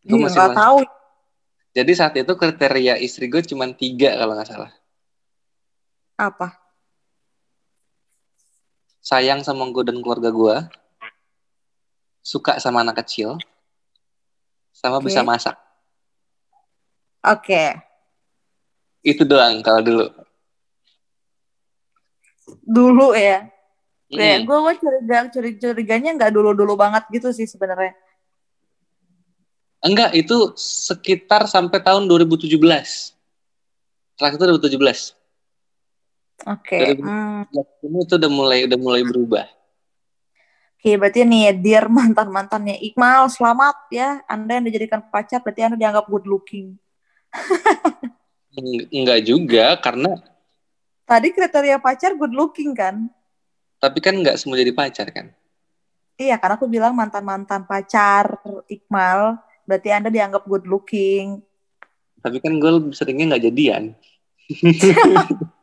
Gue 0.07 0.19
Ih, 0.19 0.23
masih 0.27 0.39
nggak 0.39 0.57
tahu. 0.57 0.77
Jadi 1.75 1.91
saat 1.93 2.13
itu 2.19 2.33
kriteria 2.33 2.97
istri 2.99 3.29
gue 3.31 3.43
cuma 3.47 3.69
tiga 3.71 4.15
kalau 4.17 4.33
nggak 4.35 4.49
salah. 4.49 4.71
Apa? 6.17 6.66
Sayang 9.07 9.39
sama 9.39 9.63
gue 9.71 9.87
dan 9.87 10.03
keluarga 10.03 10.27
gue, 10.35 10.55
suka 12.19 12.59
sama 12.59 12.83
anak 12.83 12.99
kecil, 12.99 13.39
sama 14.75 14.99
Oke. 14.99 15.07
bisa 15.07 15.23
masak. 15.23 15.55
Oke. 17.23 17.79
Itu 18.99 19.23
doang 19.23 19.63
kalau 19.63 19.79
dulu. 19.79 20.05
dulu 22.67 23.15
ya. 23.15 23.47
Kayak 24.07 24.39
Mm. 24.39 24.47
gue 24.47 24.57
gue 24.59 24.73
curiga 24.79 25.17
curiga 25.31 25.59
curiganya 25.71 26.11
nggak 26.15 26.31
dulu 26.31 26.55
dulu 26.55 26.79
banget 26.79 27.03
gitu 27.11 27.31
sih 27.31 27.43
sebenarnya. 27.43 27.91
Enggak, 29.83 30.15
itu 30.15 30.55
sekitar 30.55 31.47
sampai 31.47 31.79
tahun 31.83 32.07
2017. 32.11 33.15
Terakhir 34.15 34.35
itu 34.35 34.45
2017. 34.79 35.16
Oke. 36.45 36.77
Dari- 36.77 37.01
Hmm. 37.01 37.47
Ini 37.81 37.97
itu 38.03 38.13
udah 38.13 38.31
mulai 38.31 38.59
udah 38.67 38.77
mulai 38.77 39.01
berubah. 39.01 39.45
Oke, 40.77 40.93
berarti 40.93 41.25
nih 41.25 41.57
dear 41.57 41.89
mantan 41.89 42.29
mantannya 42.29 42.77
Iqmal, 42.77 43.25
selamat 43.27 43.89
ya. 43.89 44.21
Anda 44.25 44.61
yang 44.61 44.69
dijadikan 44.69 45.01
pacar, 45.09 45.41
berarti 45.41 45.65
Anda 45.65 45.75
dianggap 45.75 46.05
good 46.05 46.29
looking. 46.29 46.77
Eng- 48.53 48.87
Enggak 48.93 49.25
juga, 49.25 49.77
karena 49.77 50.13
Tadi 51.03 51.31
kriteria 51.31 51.79
pacar 51.79 52.13
good 52.13 52.35
looking 52.35 52.75
kan? 52.75 53.07
tapi 53.77 54.01
kan 54.01 54.17
enggak 54.17 54.41
semua 54.41 54.57
jadi 54.57 54.73
pacar 54.73 55.05
kan. 55.09 55.29
Iya, 56.17 56.41
karena 56.41 56.57
aku 56.57 56.65
bilang 56.65 56.97
mantan 56.97 57.21
mantan 57.21 57.61
pacar 57.63 58.41
Iqmal, 58.65 59.37
berarti 59.63 59.93
Anda 59.93 60.09
dianggap 60.09 60.43
good 60.43 60.65
looking. 60.65 61.41
Tapi 62.17 62.37
kan 62.37 62.57
gue 62.57 62.89
seringnya 62.91 63.33
nggak 63.33 63.45
jadian. 63.45 63.93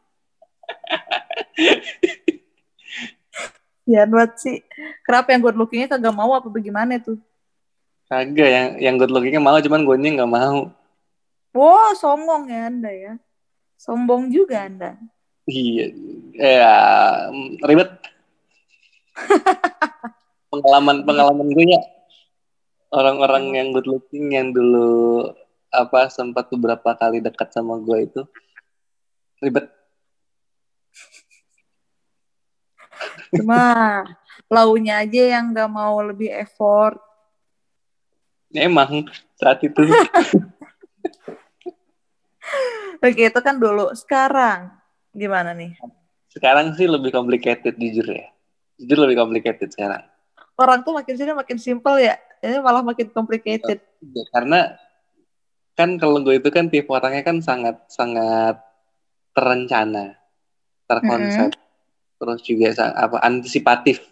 Ya 3.84 4.08
buat 4.08 4.40
sih. 4.40 4.64
Kenapa 5.04 5.36
yang 5.36 5.44
good 5.44 5.60
lookingnya 5.60 5.92
kagak 5.92 6.16
mau 6.16 6.32
apa 6.32 6.48
bagaimana 6.48 6.96
tuh? 6.96 7.20
Kagak 8.08 8.48
yang 8.48 8.68
yang 8.80 8.94
good 8.96 9.12
lookingnya 9.12 9.44
mau, 9.44 9.60
cuman 9.60 9.84
gue 9.84 9.96
nggak 10.00 10.24
mau. 10.32 10.72
Wow, 11.52 11.92
songong 11.92 12.48
ya 12.48 12.72
Anda 12.72 12.90
ya. 12.90 13.12
Sombong 13.76 14.32
juga 14.32 14.64
Anda. 14.64 14.96
Iya, 15.44 15.92
ya 16.32 16.74
ribet. 17.68 17.92
pengalaman 20.54 21.02
pengalaman 21.06 21.50
gue 21.50 21.66
ya 21.70 21.82
orang-orang 22.94 23.58
yang 23.58 23.68
good 23.74 23.90
looking 23.90 24.34
yang 24.34 24.54
dulu 24.54 25.30
apa 25.74 26.06
sempat 26.10 26.46
beberapa 26.54 26.94
kali 26.94 27.18
dekat 27.18 27.50
sama 27.50 27.78
gue 27.82 28.06
itu 28.06 28.22
ribet. 29.42 29.66
Cuma 33.34 33.62
launya 34.46 35.02
aja 35.02 35.38
yang 35.38 35.50
nggak 35.50 35.70
mau 35.70 35.98
lebih 36.02 36.30
effort. 36.30 36.98
Emang 38.54 39.10
saat 39.34 39.58
itu 39.66 39.82
Oke, 43.04 43.28
itu 43.28 43.40
kan 43.44 43.60
dulu. 43.60 43.92
Sekarang 43.92 44.72
gimana 45.12 45.52
nih? 45.52 45.76
sekarang 46.34 46.74
sih 46.74 46.90
lebih 46.90 47.14
complicated 47.14 47.78
jujur 47.78 48.10
ya. 48.10 48.26
Jujur 48.74 49.06
lebih 49.06 49.22
complicated 49.22 49.70
sekarang. 49.70 50.02
Orang 50.58 50.82
tuh 50.82 50.98
makin 50.98 51.14
sini 51.14 51.30
makin 51.30 51.58
simple 51.62 51.94
ya. 52.02 52.18
Ini 52.42 52.58
malah 52.58 52.82
makin 52.82 53.06
complicated. 53.14 53.78
Ya, 54.02 54.24
karena 54.34 54.74
kan 55.78 55.94
kalau 55.94 56.18
gue 56.26 56.42
itu 56.42 56.50
kan 56.50 56.66
tipe 56.66 56.90
orangnya 56.90 57.22
kan 57.22 57.38
sangat 57.38 57.86
sangat 57.86 58.58
terencana, 59.30 60.18
terkonsep, 60.84 61.50
terus 62.20 62.40
juga 62.44 62.68
apa 62.94 63.20
antisipatif, 63.24 64.04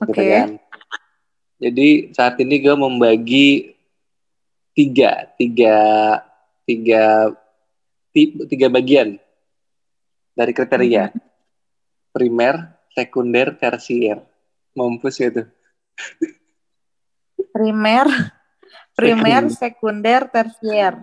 Oke. 0.00 0.10
gitu 0.10 0.22
kan. 0.22 0.48
Jadi 1.60 1.88
saat 2.16 2.40
ini 2.40 2.56
gue 2.56 2.72
membagi 2.72 3.76
tiga, 4.72 5.28
tiga, 5.36 5.76
tiga, 6.64 7.34
ti- 8.14 8.48
tiga 8.48 8.66
bagian 8.72 9.20
dari 10.32 10.52
kriteria, 10.56 11.12
primer, 12.16 12.80
sekunder, 12.96 13.52
tersier. 13.60 14.24
Mampus 14.72 15.20
ya 15.20 15.28
tuh. 15.34 15.46
Primer, 17.50 18.06
primer, 18.96 19.50
sekunder, 19.52 20.30
tersier. 20.30 20.96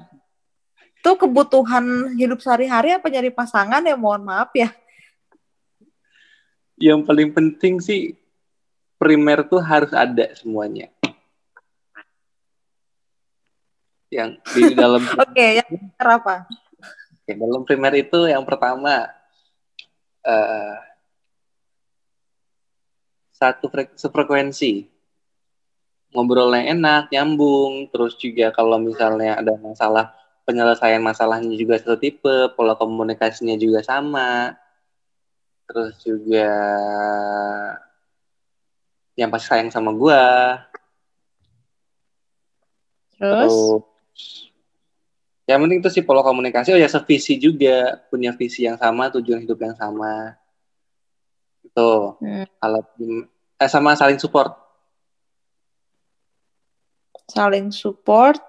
Itu 1.08 1.16
kebutuhan 1.16 2.20
hidup 2.20 2.44
sehari-hari 2.44 2.92
apa 2.92 3.08
nyari 3.08 3.32
pasangan 3.32 3.80
ya? 3.80 3.96
Mohon 3.96 4.28
maaf 4.28 4.52
ya. 4.52 4.68
Yang 6.76 7.08
paling 7.08 7.32
penting 7.32 7.80
sih 7.80 8.20
primer 9.00 9.48
tuh 9.48 9.64
harus 9.64 9.96
ada 9.96 10.28
semuanya. 10.36 10.92
Yang 14.12 14.36
di 14.52 14.76
dalam 14.84 15.00
Oke, 15.00 15.64
yang 15.64 15.72
terakhir 15.96 16.08
apa? 16.20 16.36
Oke, 17.24 17.32
dalam 17.40 17.64
primer 17.64 17.94
itu 18.04 18.28
yang 18.28 18.44
pertama 18.44 19.08
eh 20.28 20.76
satu 23.32 23.72
frek- 23.72 23.96
sefrekuensi 23.96 24.92
ngobrolnya 26.12 26.68
enak, 26.76 27.16
nyambung, 27.16 27.88
terus 27.96 28.20
juga 28.20 28.52
kalau 28.52 28.76
misalnya 28.76 29.40
ada 29.40 29.56
masalah 29.56 30.27
penyelesaian 30.48 31.04
masalahnya 31.04 31.52
juga 31.60 31.76
satu 31.76 32.00
tipe, 32.00 32.56
pola 32.56 32.80
komunikasinya 32.80 33.60
juga 33.60 33.84
sama, 33.84 34.56
terus 35.68 36.00
juga 36.00 36.48
yang 39.20 39.28
pasti 39.28 39.52
sayang 39.52 39.68
sama 39.68 39.92
gua, 39.92 40.56
Terus? 43.18 43.50
Terus 43.50 43.58
yang 45.48 45.64
penting 45.64 45.80
itu 45.80 45.90
sih 45.90 46.04
pola 46.04 46.22
komunikasi 46.28 46.76
oh 46.76 46.80
ya 46.80 46.92
sevisi 46.92 47.40
juga 47.40 48.04
punya 48.12 48.36
visi 48.36 48.68
yang 48.68 48.76
sama 48.76 49.08
tujuan 49.16 49.40
hidup 49.40 49.56
yang 49.64 49.76
sama 49.80 50.36
itu 51.64 51.92
Hmm. 52.20 52.44
kalau 52.60 52.84
eh, 53.56 53.70
sama 53.72 53.96
saling 53.96 54.20
support 54.20 54.52
Saling 57.32 57.72
support 57.72 58.44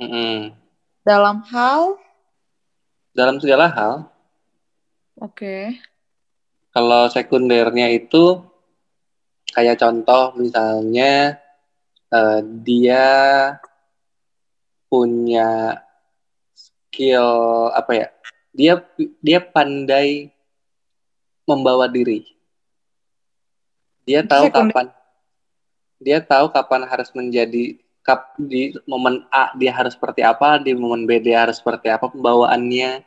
Mm-mm. 0.00 0.56
Dalam 1.00 1.40
hal. 1.48 1.96
dalam 3.10 3.42
segala 3.42 3.66
hal 3.66 4.06
Oke. 5.18 5.74
kalau 6.70 7.10
sekundernya 7.10 7.90
itu 7.90 8.38
kayak 9.50 9.82
contoh 9.82 10.30
misalnya 10.38 11.34
eh, 12.14 12.40
dia 12.62 13.06
punya 14.86 15.82
skill 16.54 17.28
apa 17.74 17.92
ya 17.94 18.08
dia 18.54 18.72
dia 19.18 19.38
pandai 19.42 20.30
membawa 21.46 21.90
diri 21.90 22.26
dia 24.06 24.22
tahu 24.22 24.46
Sekunder. 24.50 24.70
kapan 24.70 24.86
dia 25.98 26.18
tahu 26.22 26.46
kapan 26.50 26.82
harus 26.86 27.10
menjadi 27.10 27.74
kap 28.00 28.34
di 28.40 28.72
momen 28.88 29.28
A 29.28 29.52
dia 29.56 29.76
harus 29.76 29.94
seperti 29.94 30.24
apa 30.24 30.56
di 30.60 30.72
momen 30.72 31.04
B 31.04 31.20
dia 31.20 31.44
harus 31.44 31.60
seperti 31.60 31.92
apa 31.92 32.08
pembawaannya 32.08 33.04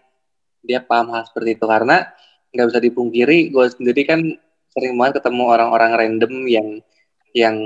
dia 0.63 0.79
paham 0.79 1.11
hal 1.11 1.25
seperti 1.27 1.59
itu. 1.59 1.65
Karena 1.65 2.05
nggak 2.53 2.67
bisa 2.69 2.79
dipungkiri 2.79 3.49
gue 3.49 3.65
sendiri 3.73 4.01
kan 4.05 4.21
sering 4.73 4.93
banget 4.97 5.21
ketemu 5.21 5.43
orang-orang 5.49 5.91
random 5.97 6.33
yang 6.45 6.67
yang 7.33 7.57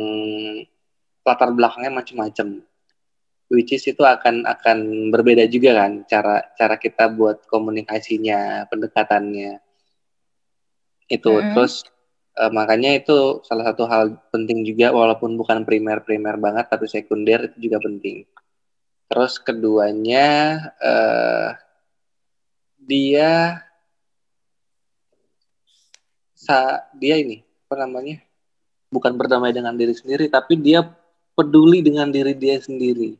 latar 1.27 1.51
belakangnya 1.51 1.91
macam-macam 1.91 2.63
which 3.51 3.71
is 3.71 3.83
itu 3.87 4.03
akan 4.03 4.43
akan 4.43 5.09
berbeda 5.11 5.47
juga 5.47 5.83
kan 5.83 6.03
cara 6.07 6.51
cara 6.55 6.75
kita 6.75 7.07
buat 7.11 7.47
komunikasinya 7.47 8.67
pendekatannya. 8.67 9.59
Itu 11.07 11.39
Mm-mm. 11.39 11.55
terus 11.55 11.87
eh, 12.38 12.52
makanya 12.54 12.93
itu 12.93 13.41
salah 13.41 13.73
satu 13.73 13.89
hal 13.89 14.17
penting 14.30 14.62
juga 14.63 14.93
walaupun 14.93 15.34
bukan 15.36 15.65
primer 15.65 16.06
primer 16.06 16.38
banget 16.38 16.69
tapi 16.69 16.86
sekunder 16.86 17.50
itu 17.50 17.69
juga 17.69 17.82
penting. 17.82 18.23
Terus 19.08 19.34
keduanya 19.41 20.28
eh, 20.78 21.50
dia 22.88 23.63
sa 26.38 26.88
dia 26.95 27.19
ini 27.19 27.43
apa 27.67 27.76
namanya 27.84 28.23
bukan 28.88 29.19
berdamai 29.19 29.52
dengan 29.52 29.76
diri 29.76 29.91
sendiri 29.91 30.32
tapi 30.32 30.56
dia 30.56 30.86
peduli 31.36 31.84
dengan 31.84 32.08
diri 32.08 32.32
dia 32.38 32.58
sendiri. 32.58 33.19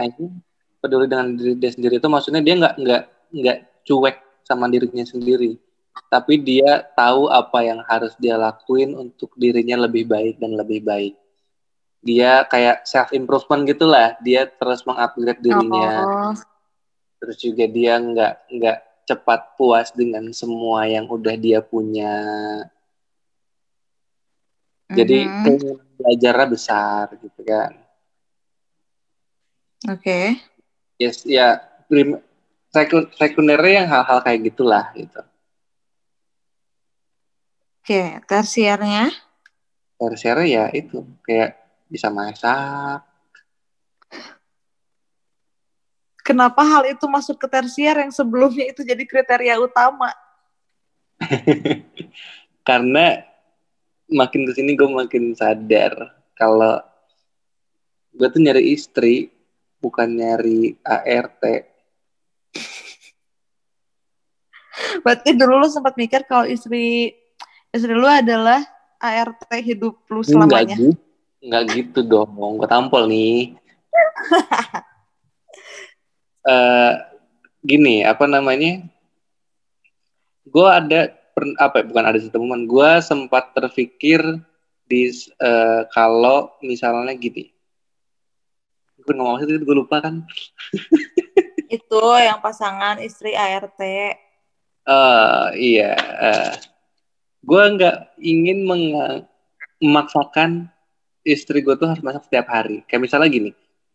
Nah, 0.00 0.06
itu 0.08 0.32
peduli 0.80 1.06
dengan 1.06 1.36
diri 1.36 1.54
dia 1.54 1.70
sendiri 1.70 2.00
itu 2.00 2.08
maksudnya 2.08 2.40
dia 2.40 2.54
nggak 2.56 2.74
nggak 2.80 3.02
nggak 3.36 3.58
cuek 3.86 4.16
sama 4.46 4.70
dirinya 4.70 5.02
sendiri, 5.02 5.58
tapi 6.06 6.38
dia 6.38 6.84
tahu 6.94 7.28
apa 7.32 7.58
yang 7.64 7.80
harus 7.88 8.14
dia 8.20 8.36
lakuin 8.38 8.94
untuk 8.94 9.32
dirinya 9.34 9.88
lebih 9.88 10.06
baik 10.06 10.38
dan 10.38 10.54
lebih 10.54 10.84
baik. 10.84 11.14
Dia 12.04 12.46
kayak 12.46 12.86
self 12.86 13.10
improvement 13.10 13.66
gitulah, 13.66 14.14
dia 14.22 14.46
terus 14.46 14.86
mengupgrade 14.86 15.42
dirinya, 15.42 15.90
Oh, 16.06 16.32
terus 17.18 17.36
juga 17.42 17.66
dia 17.66 17.98
nggak 17.98 18.34
nggak 18.52 18.78
cepat 19.06 19.40
puas 19.58 19.90
dengan 19.90 20.30
semua 20.30 20.86
yang 20.86 21.10
udah 21.10 21.34
dia 21.34 21.58
punya. 21.58 22.14
Jadi 24.86 25.26
mhm. 25.26 25.42
keinginan 25.42 25.86
belajarnya 25.98 26.46
besar 26.46 27.04
gitu 27.18 27.40
kan. 27.42 27.74
Oke. 29.90 30.38
Yes, 30.96 31.26
ya 31.26 31.60
sekundernya 33.18 33.84
yang 33.84 33.88
hal-hal 33.90 34.18
kayak 34.22 34.40
gitulah 34.52 34.94
gitu. 34.94 35.20
Oke, 37.86 38.18
tersiernya. 38.26 39.14
Tersier 39.94 40.34
ya 40.42 40.66
itu 40.74 41.06
kayak 41.22 41.54
bisa 41.86 42.10
masak. 42.10 43.06
Kenapa 46.18 46.66
hal 46.66 46.82
itu 46.90 47.06
masuk 47.06 47.38
ke 47.38 47.46
tersier 47.46 47.94
yang 47.94 48.10
sebelumnya 48.10 48.74
itu 48.74 48.82
jadi 48.82 48.98
kriteria 49.06 49.62
utama? 49.62 50.10
Karena 52.66 53.22
makin 54.10 54.50
ke 54.50 54.52
sini 54.58 54.74
gue 54.74 54.90
makin 54.90 55.38
sadar 55.38 56.10
kalau 56.34 56.82
gue 58.18 58.28
tuh 58.34 58.42
nyari 58.42 58.74
istri 58.74 59.30
bukan 59.78 60.10
nyari 60.10 60.74
ART. 60.82 61.70
Berarti 65.06 65.38
dulu 65.38 65.62
lu 65.62 65.70
sempat 65.70 65.94
mikir 65.94 66.26
kalau 66.26 66.50
istri 66.50 67.14
istri 67.76 67.92
lu 67.94 68.08
adalah 68.08 68.64
ART 68.98 69.44
hidup 69.60 70.00
lu 70.08 70.24
Enggak 70.24 70.28
selamanya. 70.66 70.76
gitu. 70.76 70.90
Enggak 71.44 71.62
gitu 71.76 72.00
dong. 72.02 72.32
Gue 72.58 72.68
tampol 72.68 73.04
nih. 73.06 73.54
Eh 76.46 76.94
gini, 77.66 78.06
apa 78.06 78.22
namanya? 78.30 78.86
Gue 80.46 80.62
ada 80.70 81.10
apa 81.58 81.82
ya, 81.82 81.84
bukan 81.90 82.04
ada 82.06 82.18
satu 82.22 82.38
momen. 82.38 82.70
Gue 82.70 83.02
sempat 83.02 83.50
terpikir 83.50 84.22
di 84.86 85.10
eh, 85.42 85.82
kalau 85.90 86.54
misalnya 86.62 87.10
gini. 87.18 87.50
Gue 89.02 89.10
ngomong 89.10 89.42
sih 89.42 89.58
gue 89.58 89.74
lupa 89.74 89.98
kan. 89.98 90.22
Itu 91.66 92.14
yang 92.14 92.38
pasangan 92.38 93.02
istri 93.02 93.34
ART. 93.34 93.82
Eh 93.82 95.46
iya. 95.58 95.98
eh 95.98 96.54
gue 97.46 97.62
nggak 97.78 98.18
ingin 98.18 98.66
memaksakan 99.78 100.66
istri 101.22 101.62
gue 101.62 101.78
tuh 101.78 101.86
harus 101.86 102.02
masak 102.02 102.26
setiap 102.26 102.50
hari. 102.50 102.82
Kayak 102.90 103.06
misalnya 103.06 103.28
gini, 103.30 103.50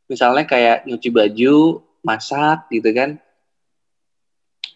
misalnya 0.08 0.48
kayak 0.48 0.88
nyuci 0.88 1.12
baju, 1.12 1.84
masak 2.00 2.72
gitu 2.72 2.90
kan. 2.96 3.20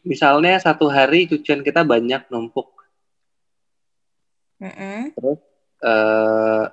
Misalnya 0.06 0.60
satu 0.60 0.92
hari 0.92 1.26
cucian 1.26 1.64
kita 1.64 1.88
banyak 1.88 2.28
numpuk. 2.28 2.76
Mm-mm. 4.56 5.12
eh 5.84 6.64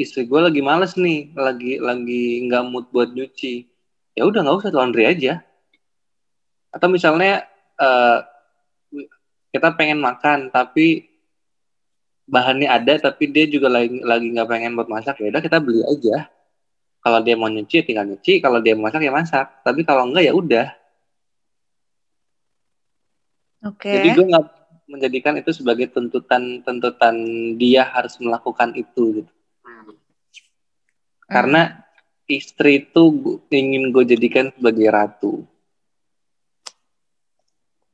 istri 0.00 0.24
gue 0.24 0.40
lagi 0.40 0.60
males 0.64 0.96
nih, 0.96 1.36
lagi 1.36 1.76
lagi 1.80 2.44
nggak 2.48 2.64
mood 2.68 2.86
buat 2.92 3.12
nyuci. 3.12 3.68
Ya 4.16 4.24
udah 4.28 4.44
nggak 4.44 4.60
usah 4.60 4.72
laundry 4.72 5.08
aja. 5.08 5.40
Atau 6.72 6.88
misalnya 6.92 7.48
eh 7.80 8.20
kita 9.52 9.72
pengen 9.72 10.00
makan 10.00 10.52
tapi 10.52 11.15
bahannya 12.26 12.66
ada 12.66 12.98
tapi 12.98 13.30
dia 13.30 13.46
juga 13.46 13.70
lagi 13.70 14.02
lagi 14.02 14.34
nggak 14.34 14.48
pengen 14.50 14.74
buat 14.74 14.90
masak 14.90 15.22
ya 15.22 15.30
udah 15.30 15.42
kita 15.42 15.62
beli 15.62 15.82
aja. 15.86 16.26
Kalau 17.06 17.22
dia 17.22 17.38
mau 17.38 17.46
nyuci 17.46 17.74
ya 17.78 17.84
tinggal 17.86 18.02
nyuci, 18.10 18.42
kalau 18.42 18.58
dia 18.58 18.74
mau 18.74 18.90
masak 18.90 19.06
ya 19.06 19.14
masak. 19.14 19.46
Tapi 19.62 19.86
kalau 19.86 20.10
enggak 20.10 20.26
ya 20.26 20.34
udah. 20.34 20.66
Oke. 23.70 23.94
Jadi 23.94 24.08
gue 24.10 24.26
nggak 24.26 24.46
menjadikan 24.90 25.38
itu 25.38 25.54
sebagai 25.54 25.86
tuntutan 25.94 26.66
tuntutan 26.66 27.14
dia 27.54 27.86
harus 27.86 28.18
melakukan 28.18 28.74
itu 28.74 29.22
gitu. 29.22 29.32
Karena 31.30 31.86
istri 32.26 32.86
itu 32.86 33.02
ingin 33.54 33.94
gue 33.94 34.02
jadikan 34.02 34.50
sebagai 34.50 34.90
ratu. 34.90 35.46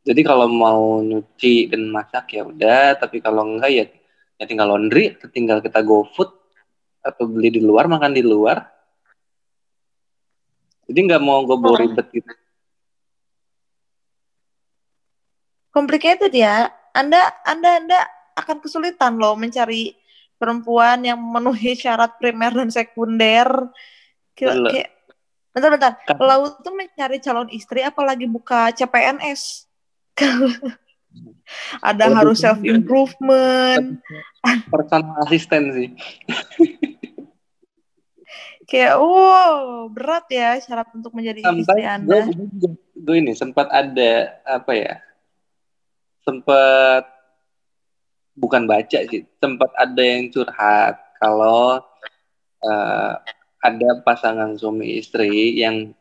Jadi 0.09 0.21
kalau 0.25 0.49
mau 0.49 1.05
nyuci 1.05 1.69
dan 1.69 1.85
masak 1.93 2.33
ya 2.33 2.49
udah, 2.49 2.97
tapi 2.97 3.21
kalau 3.21 3.45
enggak 3.45 3.71
ya 3.71 3.85
tinggal 4.41 4.73
laundry, 4.73 5.15
tinggal 5.31 5.61
kita 5.61 5.81
go 5.85 6.07
food 6.13 6.31
atau 7.03 7.27
beli 7.27 7.59
di 7.59 7.61
luar, 7.63 7.91
makan 7.91 8.15
di 8.15 8.23
luar. 8.23 8.63
Jadi 10.87 10.99
nggak 10.99 11.23
mau 11.23 11.43
gue 11.47 11.57
bawa 11.57 11.77
ribet 11.79 12.07
gitu. 12.11 12.33
complicated 15.73 16.31
ya. 16.31 16.69
Anda 16.93 17.19
Anda 17.49 17.81
Anda 17.81 17.99
akan 18.37 18.61
kesulitan 18.61 19.17
loh 19.17 19.35
mencari 19.35 19.97
perempuan 20.37 21.01
yang 21.03 21.17
memenuhi 21.17 21.73
syarat 21.73 22.21
primer 22.21 22.53
dan 22.53 22.69
sekunder. 22.69 23.49
Kayak, 24.37 24.53
Betul. 24.61 24.69
kayak 24.69 24.89
bentar-bentar. 25.57 25.93
Kan- 26.05 26.21
Lau 26.21 26.53
tuh 26.61 26.75
mencari 26.77 27.19
calon 27.25 27.49
istri 27.51 27.81
apalagi 27.81 28.29
buka 28.29 28.71
CPNS. 28.77 29.65
Ada 31.85 32.09
Lebih 32.09 32.17
harus 32.19 32.39
self 32.41 32.61
improvement. 32.65 34.01
Personal 34.69 35.17
asisten 35.27 35.63
sih. 35.77 35.89
Kayak 38.71 39.05
wow, 39.05 39.85
berat 39.93 40.25
ya 40.33 40.57
syarat 40.57 40.89
untuk 40.97 41.13
menjadi 41.13 41.45
istri 41.45 41.67
Sampai 41.67 41.85
Anda. 41.85 42.25
gue, 42.25 42.73
gue 42.97 43.17
ini 43.21 43.37
sempat 43.37 43.69
ada 43.69 44.33
apa 44.49 44.73
ya? 44.73 44.95
Sempat 46.25 47.05
bukan 48.33 48.65
baca 48.65 48.99
sih, 49.13 49.29
sempat 49.37 49.69
ada 49.77 50.01
yang 50.01 50.33
curhat 50.33 50.97
kalau 51.21 51.85
eh, 52.65 53.13
ada 53.63 53.89
pasangan 54.03 54.57
suami 54.57 54.99
istri 54.99 55.61
yang, 55.61 55.93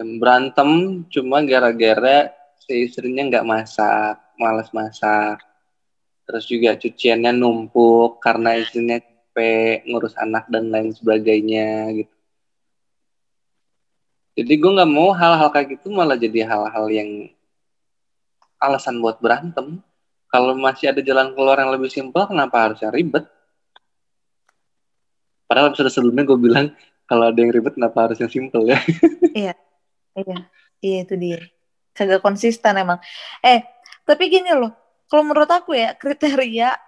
yang 0.00 0.10
berantem 0.16 1.02
cuma 1.12 1.44
gara-gara 1.44 2.32
si 2.64 2.88
istrinya 2.90 3.28
nggak 3.28 3.46
masak, 3.46 4.18
malas 4.38 4.70
masak. 4.70 5.42
Terus 6.26 6.44
juga 6.48 6.74
cuciannya 6.74 7.32
numpuk 7.34 8.18
karena 8.18 8.58
istrinya 8.58 8.98
capek 9.36 9.84
ngurus 9.84 10.16
anak 10.16 10.48
dan 10.48 10.72
lain 10.72 10.96
sebagainya 10.96 11.92
gitu. 11.92 12.14
Jadi 14.36 14.52
gue 14.56 14.70
nggak 14.80 14.92
mau 14.92 15.12
hal-hal 15.12 15.48
kayak 15.52 15.76
gitu 15.76 15.92
malah 15.92 16.16
jadi 16.16 16.48
hal-hal 16.48 16.86
yang 16.88 17.28
alasan 18.56 18.96
buat 19.04 19.20
berantem. 19.20 19.84
Kalau 20.32 20.56
masih 20.56 20.92
ada 20.92 21.00
jalan 21.04 21.36
keluar 21.36 21.60
yang 21.60 21.72
lebih 21.72 21.92
simpel, 21.92 22.24
kenapa 22.28 22.68
harus 22.68 22.80
yang 22.80 22.92
ribet? 22.92 23.24
Padahal 25.44 25.72
episode 25.72 25.92
sebelumnya 25.92 26.24
gue 26.24 26.36
bilang 26.40 26.72
kalau 27.04 27.28
ada 27.28 27.38
yang 27.38 27.52
ribet, 27.52 27.76
kenapa 27.76 28.08
harus 28.08 28.18
yang 28.20 28.32
simpel 28.32 28.64
ya? 28.64 28.80
Iya, 29.36 29.52
iya 30.80 30.98
itu 31.04 31.12
dia. 31.12 31.44
Kagak 31.92 32.24
konsisten 32.24 32.72
emang. 32.72 32.96
Eh, 33.44 33.60
tapi 34.06 34.30
gini 34.30 34.54
loh, 34.54 34.70
kalau 35.10 35.26
menurut 35.26 35.50
aku 35.50 35.74
ya 35.74 35.92
kriteria 35.92 36.78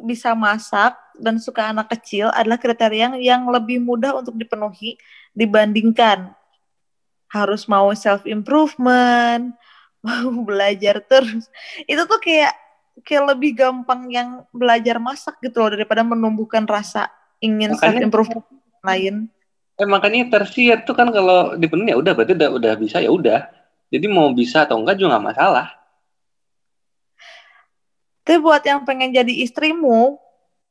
bisa 0.00 0.32
masak 0.32 0.94
dan 1.18 1.36
suka 1.36 1.68
anak 1.68 1.90
kecil 1.92 2.30
adalah 2.32 2.56
kriteria 2.56 3.10
yang, 3.10 3.14
yang 3.20 3.42
lebih 3.50 3.82
mudah 3.82 4.16
untuk 4.16 4.38
dipenuhi 4.38 4.96
dibandingkan 5.34 6.32
harus 7.30 7.66
mau 7.70 7.90
self 7.94 8.26
improvement, 8.26 9.54
mau 10.06 10.30
belajar 10.42 11.02
terus. 11.04 11.46
Itu 11.86 12.06
tuh 12.06 12.18
kayak 12.18 12.54
kayak 13.06 13.24
lebih 13.36 13.56
gampang 13.56 14.10
yang 14.12 14.28
belajar 14.52 14.98
masak 15.00 15.38
gitu 15.40 15.62
loh 15.62 15.70
daripada 15.72 16.02
menumbuhkan 16.04 16.66
rasa 16.66 17.08
ingin 17.38 17.72
self 17.78 17.94
Makanya- 17.96 18.04
improvement 18.06 18.46
lain. 18.82 19.14
Eh 19.80 19.88
makanya 19.88 20.28
tersier 20.28 20.84
tuh 20.84 20.92
kan 20.92 21.08
kalau 21.08 21.56
dipenuhi 21.56 21.88
ya 21.88 21.96
udah 21.96 22.12
berarti 22.12 22.36
udah 22.36 22.50
udah 22.52 22.72
bisa 22.76 23.00
ya 23.00 23.08
udah. 23.08 23.48
Jadi 23.88 24.06
mau 24.12 24.28
bisa 24.36 24.68
atau 24.68 24.76
enggak 24.76 25.00
juga 25.00 25.16
nggak 25.16 25.26
masalah. 25.32 25.79
Tapi 28.30 28.46
buat 28.46 28.62
yang 28.62 28.86
pengen 28.86 29.10
jadi 29.10 29.42
istrimu, 29.42 30.14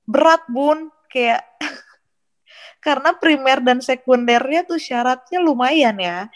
berat 0.08 0.48
bun, 0.48 0.88
kayak 1.12 1.44
karena 2.88 3.12
primer 3.20 3.60
dan 3.60 3.84
sekundernya 3.84 4.64
tuh 4.64 4.80
syaratnya 4.80 5.44
lumayan 5.44 6.00
ya. 6.00 6.32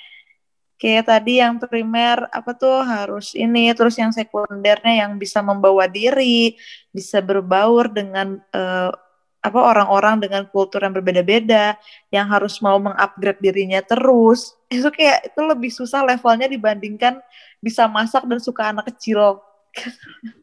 Kayak 0.75 1.07
tadi 1.07 1.39
yang 1.39 1.63
primer 1.63 2.27
apa 2.27 2.51
tuh 2.59 2.83
harus 2.83 3.31
ini, 3.39 3.71
terus 3.71 3.95
yang 3.95 4.11
sekundernya 4.11 5.07
yang 5.07 5.15
bisa 5.15 5.39
membawa 5.39 5.87
diri, 5.87 6.59
bisa 6.91 7.23
berbaur 7.23 7.87
dengan 7.87 8.43
eh, 8.51 8.91
apa 9.39 9.59
orang-orang 9.63 10.27
dengan 10.27 10.43
kultur 10.51 10.83
yang 10.83 10.91
berbeda-beda, 10.91 11.79
yang 12.11 12.27
harus 12.27 12.59
mau 12.59 12.75
mengupgrade 12.83 13.39
dirinya 13.39 13.79
terus. 13.79 14.51
Itu 14.67 14.91
kayak 14.91 15.31
itu 15.31 15.39
lebih 15.39 15.71
susah 15.71 16.03
levelnya 16.03 16.51
dibandingkan 16.51 17.23
bisa 17.63 17.87
masak 17.87 18.27
dan 18.27 18.43
suka 18.43 18.75
anak 18.75 18.91
kecil. 18.91 19.39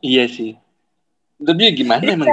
Iya 0.00 0.24
sih. 0.26 0.56
Tapi 1.36 1.60
ya 1.60 1.72
gimana 1.72 2.00
Jadi 2.00 2.14
emang? 2.16 2.28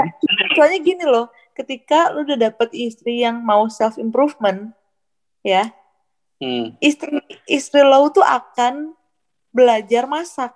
soalnya 0.51 0.79
gini 0.79 1.03
loh 1.03 1.27
ketika 1.51 2.11
lu 2.11 2.21
udah 2.21 2.39
dapet 2.43 2.69
istri 2.71 3.23
yang 3.23 3.39
mau 3.39 3.67
self 3.67 3.95
improvement 3.95 4.71
ya 5.41 5.71
Hmm. 6.37 6.77
istri 6.77 7.17
istri 7.49 7.81
lo 7.81 8.13
tuh 8.13 8.21
akan 8.21 8.93
belajar 9.49 10.05
masak 10.05 10.53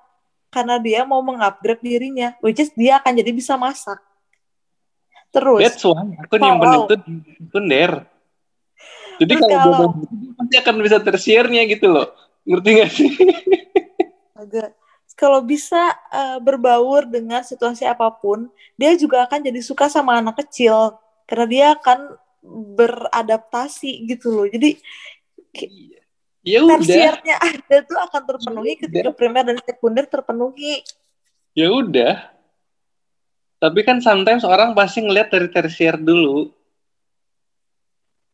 karena 0.48 0.78
dia 0.78 1.02
mau 1.02 1.26
mengupgrade 1.26 1.82
dirinya 1.82 2.38
which 2.38 2.62
is 2.62 2.70
dia 2.72 3.02
akan 3.02 3.18
jadi 3.18 3.34
bisa 3.34 3.58
masak 3.58 3.98
terus 5.34 5.58
That's 5.58 5.82
why 5.82 6.06
aku 6.22 6.38
nyimpen 6.38 6.86
itu. 6.86 6.96
Jadi 9.22 9.32
Terus 9.32 9.42
kalau 9.42 9.74
kalau- 9.74 9.94
pasti 10.38 10.56
akan 10.58 10.76
bisa 10.82 10.98
tersiernya 10.98 11.62
gitu 11.66 11.88
loh. 11.88 12.10
Ngerti 12.42 12.70
gak 12.74 12.90
sih? 12.90 13.10
Agak 14.42 14.74
kalau 15.22 15.46
bisa 15.46 15.94
uh, 16.10 16.42
berbaur 16.42 17.06
dengan 17.06 17.46
situasi 17.46 17.86
apa 17.86 18.10
pun, 18.10 18.50
dia 18.74 18.98
juga 18.98 19.22
akan 19.30 19.46
jadi 19.46 19.62
suka 19.62 19.86
sama 19.86 20.18
anak 20.18 20.42
kecil. 20.42 20.98
Karena 21.30 21.46
dia 21.46 21.66
akan 21.78 22.18
beradaptasi 22.74 24.10
gitu 24.10 24.34
loh. 24.34 24.50
Jadi 24.50 24.82
ya 26.42 26.66
udah. 26.66 26.82
tersiernya 26.82 27.38
ada 27.38 27.78
tuh 27.86 28.02
akan 28.02 28.22
terpenuhi 28.34 28.74
ketika 28.82 29.14
primer 29.14 29.46
dan 29.46 29.62
sekunder 29.62 30.10
terpenuhi. 30.10 30.82
ya 31.54 31.70
udah. 31.70 32.34
Tapi 33.62 33.86
kan 33.86 34.02
sometimes 34.02 34.42
orang 34.42 34.74
pasti 34.74 35.06
ngeliat 35.06 35.30
dari 35.30 35.54
tersier 35.54 36.02
dulu. 36.02 36.50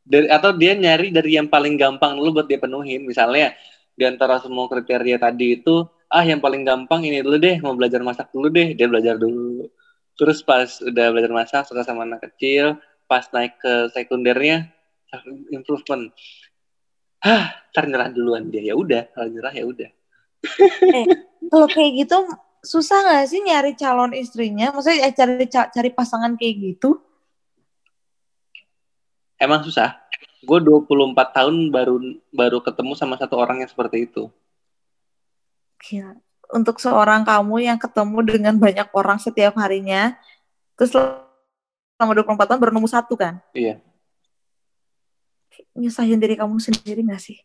Dari 0.08 0.32
atau 0.32 0.56
dia 0.56 0.72
nyari 0.72 1.12
dari 1.12 1.36
yang 1.36 1.52
paling 1.52 1.76
gampang 1.76 2.16
dulu 2.16 2.40
buat 2.40 2.48
dia 2.48 2.64
penuhin. 2.64 3.04
Misalnya 3.04 3.52
di 3.92 4.08
antara 4.08 4.40
semua 4.40 4.72
kriteria 4.72 5.20
tadi 5.20 5.60
itu 5.60 5.84
ah 6.08 6.24
yang 6.24 6.40
paling 6.40 6.64
gampang 6.64 7.04
ini 7.04 7.20
dulu 7.20 7.36
deh 7.36 7.60
mau 7.60 7.76
belajar 7.76 8.00
masak 8.00 8.32
dulu 8.32 8.48
deh 8.48 8.72
dia 8.74 8.88
belajar 8.88 9.20
dulu. 9.20 9.68
Terus 10.18 10.42
pas 10.42 10.68
udah 10.82 11.06
belajar 11.14 11.32
masak 11.32 11.64
suka 11.68 11.84
sama 11.84 12.08
anak 12.08 12.24
kecil 12.32 12.80
pas 13.06 13.28
naik 13.32 13.60
ke 13.60 13.92
sekundernya 13.92 14.72
improvement. 15.52 16.12
Ah 17.22 17.52
ternyerah 17.76 18.10
duluan 18.10 18.48
dia. 18.48 18.72
Ya 18.72 18.76
udah 18.76 19.12
kalau 19.12 19.28
nyerah 19.30 19.54
ya 19.54 19.66
udah. 19.68 19.90
Eh, 20.82 21.06
kalau 21.52 21.68
kayak 21.68 22.08
gitu 22.08 22.18
susah 22.64 23.04
gak 23.04 23.28
sih 23.28 23.44
nyari 23.44 23.76
calon 23.76 24.16
istrinya? 24.16 24.72
Maksudnya 24.72 25.12
eh, 25.12 25.14
cari 25.14 25.46
cari 25.52 25.90
pasangan 25.92 26.40
kayak 26.40 26.56
gitu? 26.56 27.04
Emang 29.38 29.62
susah? 29.62 30.02
Gue 30.42 30.64
24 30.64 31.14
tahun 31.36 31.70
baru 31.70 32.00
baru 32.34 32.58
ketemu 32.64 32.94
sama 32.96 33.20
satu 33.20 33.38
orang 33.38 33.62
yang 33.62 33.70
seperti 33.70 34.10
itu 34.10 34.32
Gila. 35.78 36.18
untuk 36.54 36.80
seorang 36.80 37.28
kamu 37.28 37.70
yang 37.70 37.78
ketemu 37.78 38.18
dengan 38.24 38.56
banyak 38.58 38.88
orang 38.96 39.20
setiap 39.20 39.54
harinya 39.60 40.16
terus 40.80 40.96
selama 40.96 42.14
24 42.24 42.48
tahun 42.50 42.60
baru 42.62 42.72
nemu 42.74 42.90
satu 42.90 43.14
kan 43.20 43.44
iya 43.52 43.84
nyusahin 45.78 46.18
diri 46.18 46.34
kamu 46.38 46.58
sendiri 46.58 47.06
gak 47.06 47.22
sih? 47.22 47.38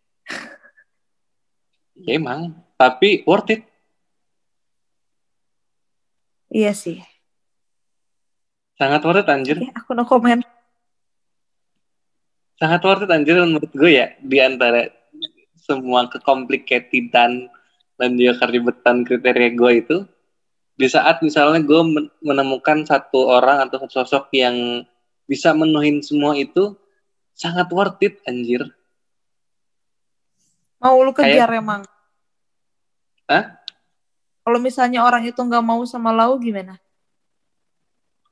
ya 2.02 2.16
emang, 2.18 2.56
tapi 2.74 3.22
worth 3.28 3.52
it. 3.52 3.62
Iya 6.52 6.72
sih. 6.76 6.98
Sangat 8.76 9.00
worth 9.04 9.22
it 9.24 9.28
anjir. 9.28 9.56
Oke, 9.60 9.72
aku 9.72 9.90
no 9.96 10.04
comment. 10.04 10.42
Sangat 12.56 12.80
worth 12.84 13.04
it 13.04 13.12
anjir 13.12 13.36
menurut 13.40 13.70
gue 13.72 13.90
ya, 13.92 14.16
di 14.20 14.36
antara 14.40 14.90
semua 15.62 16.10
kekomplikasian 16.10 17.48
dan 18.02 18.18
juga 18.18 18.42
keribetan 18.42 19.06
kriteria 19.06 19.54
gue 19.54 19.72
itu, 19.78 19.96
di 20.74 20.90
saat 20.90 21.22
misalnya 21.22 21.62
gue 21.62 22.10
menemukan 22.18 22.82
satu 22.82 23.30
orang 23.30 23.62
atau 23.62 23.78
satu 23.86 24.02
sosok 24.02 24.34
yang 24.34 24.82
bisa 25.30 25.54
menuhin 25.54 26.02
semua 26.02 26.34
itu, 26.34 26.74
sangat 27.30 27.70
worth 27.70 28.02
it 28.02 28.18
anjir. 28.26 28.66
Mau 30.82 30.98
lu 30.98 31.14
kejar 31.14 31.46
Kayak... 31.46 31.62
emang? 31.62 31.82
Hah? 33.30 33.62
kalau 34.42 34.58
misalnya 34.58 35.06
orang 35.06 35.22
itu 35.22 35.38
nggak 35.38 35.62
mau 35.62 35.78
sama 35.86 36.10
lau 36.10 36.34
gimana? 36.42 36.74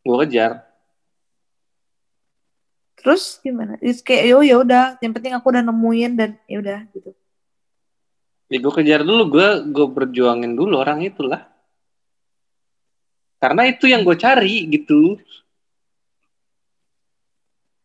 Gue 0.02 0.26
kejar. 0.26 0.66
Terus 2.98 3.38
gimana? 3.38 3.78
It's 3.78 4.02
kayak 4.02 4.26
yo 4.26 4.42
ya 4.42 4.58
udah 4.58 4.98
yang 4.98 5.14
penting 5.14 5.38
aku 5.38 5.54
udah 5.54 5.62
nemuin 5.62 6.18
dan 6.18 6.30
ya 6.50 6.58
udah 6.58 6.78
gitu 6.90 7.14
ya 8.50 8.58
gue 8.58 8.72
kejar 8.74 9.06
dulu 9.06 9.22
gue 9.30 9.48
gue 9.70 9.86
berjuangin 9.86 10.58
dulu 10.58 10.82
orang 10.82 11.06
itulah 11.06 11.46
karena 13.40 13.70
itu 13.70 13.88
yang 13.88 14.02
gue 14.02 14.18
cari 14.18 14.68
gitu 14.68 15.16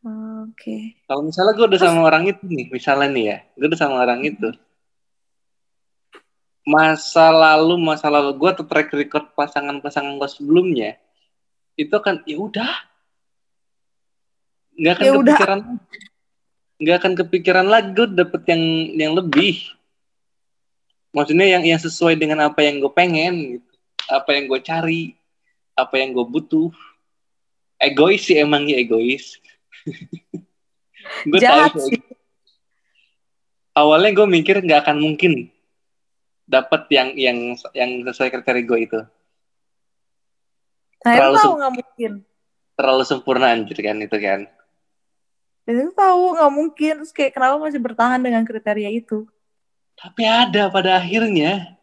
Oke. 0.05 0.53
Okay. 0.53 0.81
Kalau 1.09 1.25
misalnya 1.25 1.57
gue 1.57 1.65
udah 1.65 1.81
sama 1.81 2.05
orang 2.05 2.29
itu 2.29 2.45
nih, 2.45 2.69
misalnya 2.69 3.09
nih 3.09 3.25
ya, 3.25 3.37
gue 3.57 3.65
udah 3.73 3.79
sama 3.81 3.97
orang 4.05 4.21
itu. 4.21 4.53
Masa 6.61 7.33
lalu, 7.33 7.73
masa 7.81 8.13
lalu 8.13 8.37
gue 8.37 8.51
tuh 8.53 8.69
track 8.69 8.93
record 8.93 9.33
pasangan-pasangan 9.33 10.21
gue 10.21 10.29
sebelumnya, 10.29 11.01
itu 11.73 11.97
kan 11.97 12.21
ya 12.29 12.37
udah, 12.37 12.69
nggak 14.77 14.93
akan 14.93 15.05
ya 15.05 15.11
kepikiran, 15.17 15.59
nggak 16.77 16.97
akan 17.01 17.13
kepikiran 17.25 17.65
lagi 17.65 17.89
gue 17.97 18.07
dapet 18.13 18.41
yang 18.45 18.63
yang 18.93 19.13
lebih. 19.17 19.74
Maksudnya 21.15 21.47
yang 21.47 21.63
yang 21.63 21.79
sesuai 21.79 22.19
dengan 22.19 22.43
apa 22.43 22.59
yang 22.59 22.83
gue 22.83 22.91
pengen, 22.91 23.33
gitu. 23.57 23.69
apa 24.11 24.35
yang 24.35 24.51
gue 24.51 24.59
cari, 24.59 25.03
apa 25.79 25.95
yang 25.95 26.11
gue 26.11 26.27
butuh. 26.27 26.75
Egois 27.79 28.23
sih 28.23 28.39
emang 28.39 28.63
ya 28.71 28.79
egois 28.79 29.35
gue 31.31 31.39
tahu 31.39 31.91
sih. 31.91 32.01
Awalnya 33.75 34.11
gue 34.15 34.27
mikir 34.27 34.63
nggak 34.63 34.87
akan 34.87 34.97
mungkin 35.03 35.51
dapat 36.47 36.87
yang 36.93 37.11
yang 37.19 37.37
yang 37.75 37.91
sesuai 38.07 38.31
kriteria 38.31 38.63
gue 38.63 38.79
itu. 38.79 38.99
Nah, 41.05 41.13
terlalu 41.13 41.35
tahu 41.37 41.53
nggak 41.59 41.73
mungkin. 41.75 42.11
Terlalu 42.75 43.03
sempurna 43.03 43.45
anjir 43.51 43.77
kan 43.83 43.97
itu 43.99 44.17
kan. 44.17 44.41
Dan 45.67 45.75
itu 45.81 45.91
tahu 45.91 46.21
nggak 46.39 46.53
mungkin. 46.53 46.93
Terus 47.03 47.11
kayak 47.11 47.35
kenapa 47.35 47.55
masih 47.59 47.81
bertahan 47.83 48.21
dengan 48.23 48.47
kriteria 48.47 48.89
itu? 48.95 49.27
Tapi 49.95 50.23
ada 50.27 50.67
pada 50.67 50.99
akhirnya. 50.99 51.79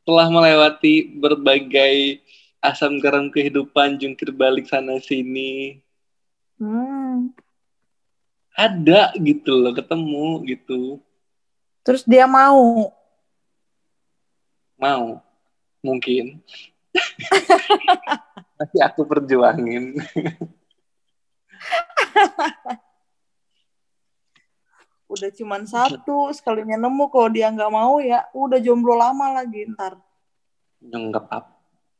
Setelah 0.00 0.28
melewati 0.28 1.16
berbagai 1.16 2.20
asam 2.60 3.00
garam 3.00 3.28
kehidupan 3.28 4.00
jungkir 4.00 4.32
balik 4.32 4.68
sana 4.68 5.00
sini. 5.00 5.80
Hmm. 6.54 7.34
ada 8.54 9.10
gitu 9.18 9.58
loh 9.58 9.74
ketemu 9.74 10.46
gitu. 10.46 11.02
Terus 11.82 12.06
dia 12.06 12.30
mau? 12.30 12.94
Mau. 14.78 15.18
Mungkin. 15.82 16.38
Tapi 18.58 18.78
aku 18.78 19.02
perjuangin 19.02 19.98
udah 25.14 25.30
cuman 25.30 25.62
satu 25.64 26.34
sekalinya 26.34 26.76
nemu 26.76 27.08
kalau 27.08 27.30
dia 27.30 27.48
nggak 27.48 27.72
mau 27.72 28.02
ya 28.02 28.26
udah 28.34 28.58
jomblo 28.58 28.98
lama 28.98 29.40
lagi 29.40 29.70
ntar. 29.70 29.96
Nggak 30.82 31.24
apa 31.30 31.54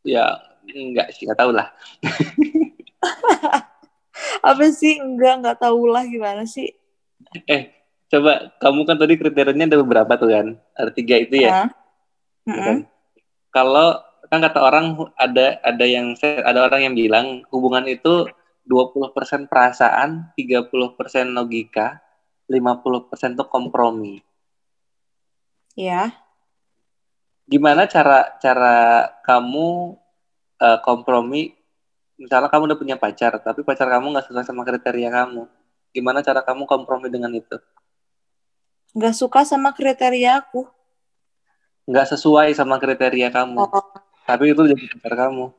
ya 0.05 0.43
enggak 0.69 1.15
sih 1.17 1.25
nggak 1.25 1.41
tahu 1.41 1.51
lah. 1.57 1.73
Apa 4.45 4.65
sih? 4.71 5.01
Enggak 5.01 5.41
nggak 5.43 5.59
tahu 5.59 5.89
lah 5.89 6.05
gimana 6.07 6.45
sih? 6.45 6.71
Eh 7.49 7.73
coba 8.13 8.55
kamu 8.61 8.81
kan 8.87 8.97
tadi 9.01 9.15
kriterianya 9.19 9.67
ada 9.67 9.79
beberapa 9.81 10.13
tuh 10.21 10.31
kan? 10.31 10.47
Ada 10.77 10.91
tiga 10.93 11.17
itu 11.19 11.43
ya, 11.43 11.51
uh, 11.51 11.69
mm 12.47 12.55
-hmm. 12.55 12.77
kalau 13.51 13.99
kan 14.29 14.41
kata 14.41 14.61
orang 14.61 14.97
ada 15.17 15.59
ada 15.65 15.85
yang 15.85 16.15
ada 16.23 16.61
orang 16.69 16.91
yang 16.91 16.95
bilang 16.95 17.27
hubungan 17.51 17.89
itu 17.89 18.29
20% 18.65 19.45
perasaan, 19.45 20.33
30% 20.33 20.73
logika, 21.37 22.01
50% 22.49 23.41
tuh 23.41 23.49
kompromi. 23.49 24.21
Ya. 25.75 26.15
Gimana 27.45 27.85
cara 27.91 28.37
cara 28.41 29.09
kamu 29.25 29.99
uh, 30.61 30.79
kompromi? 30.85 31.57
Misalnya 32.15 32.47
kamu 32.47 32.71
udah 32.71 32.79
punya 32.79 32.97
pacar 32.97 33.37
tapi 33.43 33.67
pacar 33.67 33.91
kamu 33.91 34.15
nggak 34.15 34.27
sesuai 34.31 34.47
sama 34.47 34.63
kriteria 34.63 35.11
kamu. 35.11 35.51
Gimana 35.95 36.23
cara 36.23 36.41
kamu 36.47 36.65
kompromi 36.65 37.11
dengan 37.11 37.35
itu? 37.35 37.59
Nggak 38.95 39.15
suka 39.19 39.43
sama 39.43 39.75
kriteria 39.75 40.39
aku. 40.41 40.71
Nggak 41.91 42.17
sesuai 42.17 42.55
sama 42.55 42.79
kriteria 42.79 43.29
kamu. 43.35 43.61
Oh. 43.61 43.93
tapi 44.25 44.57
itu 44.57 44.63
jadi 44.65 44.85
pacar 44.97 45.29
kamu. 45.29 45.53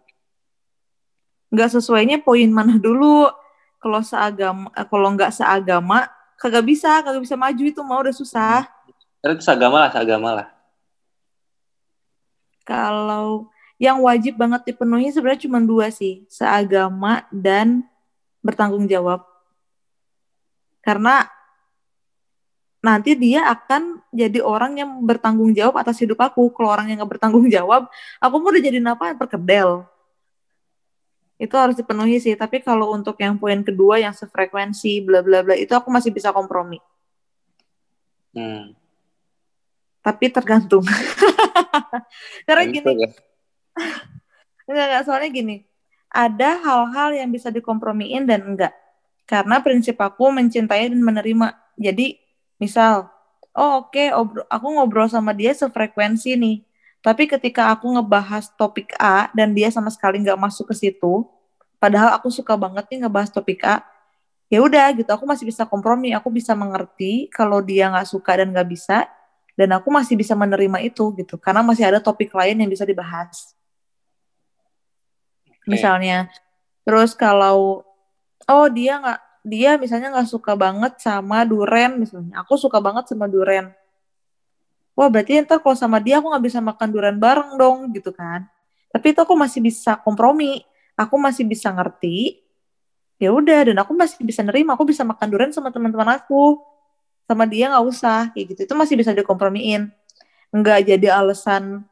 Nggak 1.54 1.70
sesuainya 1.76 2.18
poin 2.24 2.50
mana 2.50 2.80
dulu. 2.80 3.30
Kalau 3.78 4.02
seagama 4.02 4.74
kalau 4.90 5.14
nggak 5.14 5.30
seagama 5.30 6.10
kagak 6.38 6.66
bisa 6.68 7.02
kagak 7.04 7.24
bisa 7.24 7.36
maju 7.40 7.64
itu 7.64 7.82
mau 7.84 8.04
udah 8.04 8.16
susah 8.16 8.68
itu 9.24 9.42
seagama 9.42 9.88
lah 9.88 9.90
seagama 9.90 10.30
lah 10.32 10.48
kalau 12.66 13.48
yang 13.78 14.02
wajib 14.02 14.40
banget 14.40 14.74
dipenuhi 14.74 15.14
sebenarnya 15.14 15.46
cuma 15.46 15.62
dua 15.62 15.94
sih, 15.94 16.26
seagama 16.32 17.28
dan 17.30 17.86
bertanggung 18.42 18.90
jawab. 18.90 19.22
Karena 20.82 21.30
nanti 22.82 23.18
dia 23.18 23.46
akan 23.50 24.02
jadi 24.14 24.40
orang 24.42 24.82
yang 24.82 24.92
bertanggung 25.06 25.54
jawab 25.54 25.78
atas 25.82 26.02
hidup 26.02 26.22
aku. 26.24 26.50
Kalau 26.56 26.74
orang 26.74 26.90
yang 26.90 27.04
nggak 27.04 27.20
bertanggung 27.20 27.46
jawab, 27.52 27.86
aku 28.18 28.36
mau 28.42 28.50
udah 28.50 28.64
jadi 28.64 28.80
apa? 28.82 29.14
Perkedel. 29.14 29.86
Itu 31.36 31.56
harus 31.60 31.76
dipenuhi 31.76 32.18
sih. 32.24 32.34
Tapi 32.36 32.64
kalau 32.64 32.96
untuk 32.96 33.20
yang 33.20 33.36
poin 33.36 33.60
kedua 33.62 34.00
yang 34.00 34.16
sefrekuensi, 34.16 35.04
bla 35.04 35.20
bla 35.20 35.44
bla, 35.44 35.56
itu 35.56 35.72
aku 35.76 35.92
masih 35.92 36.12
bisa 36.12 36.32
kompromi. 36.32 36.80
Hmm. 38.36 38.76
tapi 40.06 40.30
tergantung. 40.30 40.86
Karena 42.46 42.64
gini, 42.70 42.94
ya. 42.94 43.10
enggak, 44.70 44.86
enggak, 44.86 45.04
soalnya 45.10 45.30
gini, 45.34 45.56
ada 46.14 46.62
hal-hal 46.62 47.18
yang 47.18 47.34
bisa 47.34 47.50
dikompromiin 47.50 48.30
dan 48.30 48.46
enggak. 48.46 48.74
Karena 49.26 49.66
prinsip 49.66 49.98
aku 49.98 50.30
mencintai 50.30 50.94
dan 50.94 51.02
menerima. 51.02 51.58
Jadi, 51.74 52.22
misal, 52.62 53.10
oh 53.58 53.90
oke, 53.90 54.06
obro- 54.14 54.46
aku 54.46 54.68
ngobrol 54.78 55.10
sama 55.10 55.34
dia 55.34 55.58
sefrekuensi 55.58 56.38
nih. 56.38 56.62
Tapi 57.06 57.30
ketika 57.30 57.70
aku 57.70 57.86
ngebahas 57.94 58.50
topik 58.58 58.98
A 58.98 59.30
dan 59.38 59.54
dia 59.54 59.70
sama 59.70 59.94
sekali 59.94 60.18
nggak 60.26 60.42
masuk 60.42 60.74
ke 60.74 60.76
situ, 60.76 61.22
padahal 61.78 62.18
aku 62.18 62.34
suka 62.34 62.58
banget 62.58 62.90
nih 62.90 63.06
ngebahas 63.06 63.30
topik 63.30 63.62
A, 63.62 63.86
ya 64.50 64.58
udah 64.66 64.90
gitu, 64.98 65.06
aku 65.14 65.22
masih 65.30 65.46
bisa 65.46 65.70
kompromi, 65.70 66.18
aku 66.18 66.34
bisa 66.34 66.58
mengerti 66.58 67.30
kalau 67.30 67.62
dia 67.62 67.94
nggak 67.94 68.10
suka 68.10 68.42
dan 68.42 68.50
nggak 68.50 68.66
bisa, 68.74 69.06
dan 69.54 69.70
aku 69.78 69.94
masih 69.94 70.18
bisa 70.18 70.34
menerima 70.34 70.82
itu 70.82 71.14
gitu, 71.14 71.38
karena 71.38 71.62
masih 71.62 71.86
ada 71.86 72.02
topik 72.02 72.34
lain 72.34 72.58
yang 72.58 72.70
bisa 72.74 72.82
dibahas 72.82 73.54
Oke. 75.46 75.78
misalnya. 75.78 76.26
Terus 76.82 77.14
kalau 77.14 77.86
oh 78.50 78.68
dia 78.74 78.98
nggak 78.98 79.20
dia 79.46 79.78
misalnya 79.78 80.10
nggak 80.10 80.30
suka 80.30 80.58
banget 80.58 80.98
sama 80.98 81.46
duren 81.46 82.02
misalnya, 82.02 82.42
aku 82.42 82.58
suka 82.58 82.82
banget 82.82 83.14
sama 83.14 83.30
duren. 83.30 83.70
Wah 84.96 85.12
berarti 85.12 85.44
ntar 85.44 85.60
kalau 85.60 85.76
sama 85.76 86.00
dia 86.00 86.24
aku 86.24 86.32
nggak 86.32 86.46
bisa 86.48 86.60
makan 86.64 86.88
duren 86.90 87.20
bareng 87.20 87.60
dong 87.60 87.92
gitu 87.92 88.16
kan. 88.16 88.48
Tapi 88.96 89.12
itu 89.12 89.20
aku 89.20 89.36
masih 89.36 89.60
bisa 89.60 90.00
kompromi, 90.00 90.64
aku 90.96 91.16
masih 91.20 91.44
bisa 91.44 91.68
ngerti. 91.76 92.40
Ya 93.20 93.32
udah 93.32 93.72
dan 93.72 93.78
aku 93.80 93.92
masih 93.92 94.24
bisa 94.24 94.40
nerima, 94.44 94.76
aku 94.80 94.88
bisa 94.88 95.04
makan 95.04 95.28
duren 95.28 95.52
sama 95.52 95.72
teman-teman 95.72 96.16
aku. 96.16 96.64
Sama 97.28 97.44
dia 97.44 97.68
nggak 97.72 97.86
usah 97.86 98.32
kayak 98.32 98.56
gitu. 98.56 98.60
Itu 98.72 98.76
masih 98.80 98.96
bisa 98.96 99.12
dikompromiin. 99.12 99.92
Nggak 100.56 100.80
jadi 100.88 101.08
alasan 101.12 101.84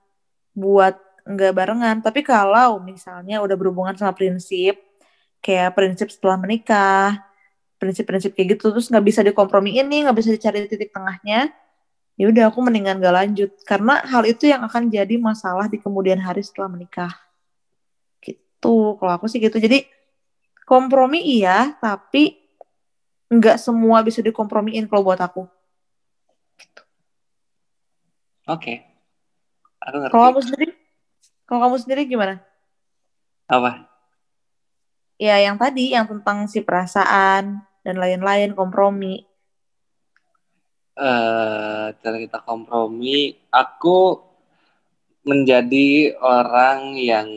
buat 0.56 0.96
nggak 1.28 1.52
barengan. 1.52 2.00
Tapi 2.00 2.24
kalau 2.24 2.80
misalnya 2.80 3.44
udah 3.44 3.56
berhubungan 3.60 3.96
sama 4.00 4.16
prinsip, 4.16 4.80
kayak 5.44 5.76
prinsip 5.76 6.08
setelah 6.08 6.39
menikah, 6.39 7.20
prinsip-prinsip 7.84 8.32
kayak 8.32 8.56
gitu, 8.56 8.72
terus 8.72 8.88
nggak 8.88 9.04
bisa 9.04 9.20
dikompromiin 9.28 9.92
nih, 9.92 10.08
nggak 10.08 10.16
bisa 10.16 10.30
dicari 10.32 10.72
titik 10.72 10.96
tengahnya, 10.96 11.52
ya 12.13 12.30
udah 12.30 12.54
aku 12.54 12.60
mendingan 12.62 13.02
gak 13.02 13.15
lanjut. 13.15 13.52
Karena 13.65 14.02
hal 14.06 14.23
itu 14.28 14.49
yang 14.49 14.62
akan 14.65 14.89
jadi 14.89 15.15
masalah 15.17 15.65
di 15.67 15.82
kemudian 15.82 16.21
hari 16.21 16.45
setelah 16.45 16.69
menikah. 16.69 17.13
Gitu, 18.21 18.76
kalau 18.97 19.12
aku 19.13 19.26
sih 19.30 19.41
gitu. 19.41 19.58
Jadi 19.58 19.86
kompromi 20.63 21.19
iya, 21.19 21.76
tapi 21.82 22.39
nggak 23.34 23.58
semua 23.58 24.06
bisa 24.06 24.21
dikompromiin 24.21 24.86
kalau 24.86 25.10
buat 25.10 25.19
aku. 25.19 25.49
Oke. 28.47 28.84
Aku 29.84 29.95
ngerti. 29.99 30.12
Kalau 30.12 30.23
kamu 30.32 30.41
sendiri, 30.43 30.71
kalau 31.47 31.60
kamu 31.67 31.76
sendiri 31.80 32.02
gimana? 32.08 32.36
Apa? 33.47 33.88
Ya, 35.19 35.39
yang 35.39 35.56
tadi, 35.56 35.95
yang 35.95 36.08
tentang 36.08 36.47
si 36.52 36.60
perasaan 36.60 37.63
dan 37.84 37.95
lain-lain, 37.95 38.52
kompromi. 38.56 39.23
Eh 40.93 41.86
cara 42.01 42.17
kita 42.21 42.39
kompromi, 42.45 43.34
aku 43.49 44.21
menjadi 45.23 46.13
orang 46.19 46.99
yang 46.99 47.27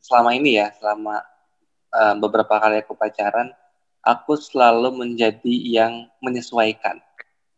selama 0.00 0.34
ini 0.34 0.58
ya, 0.60 0.72
selama 0.78 1.22
eh, 1.94 2.14
beberapa 2.18 2.58
kali 2.58 2.82
aku 2.82 2.94
pacaran, 2.98 3.52
aku 4.06 4.38
selalu 4.38 4.94
menjadi 4.94 5.54
yang 5.66 6.06
menyesuaikan, 6.22 7.02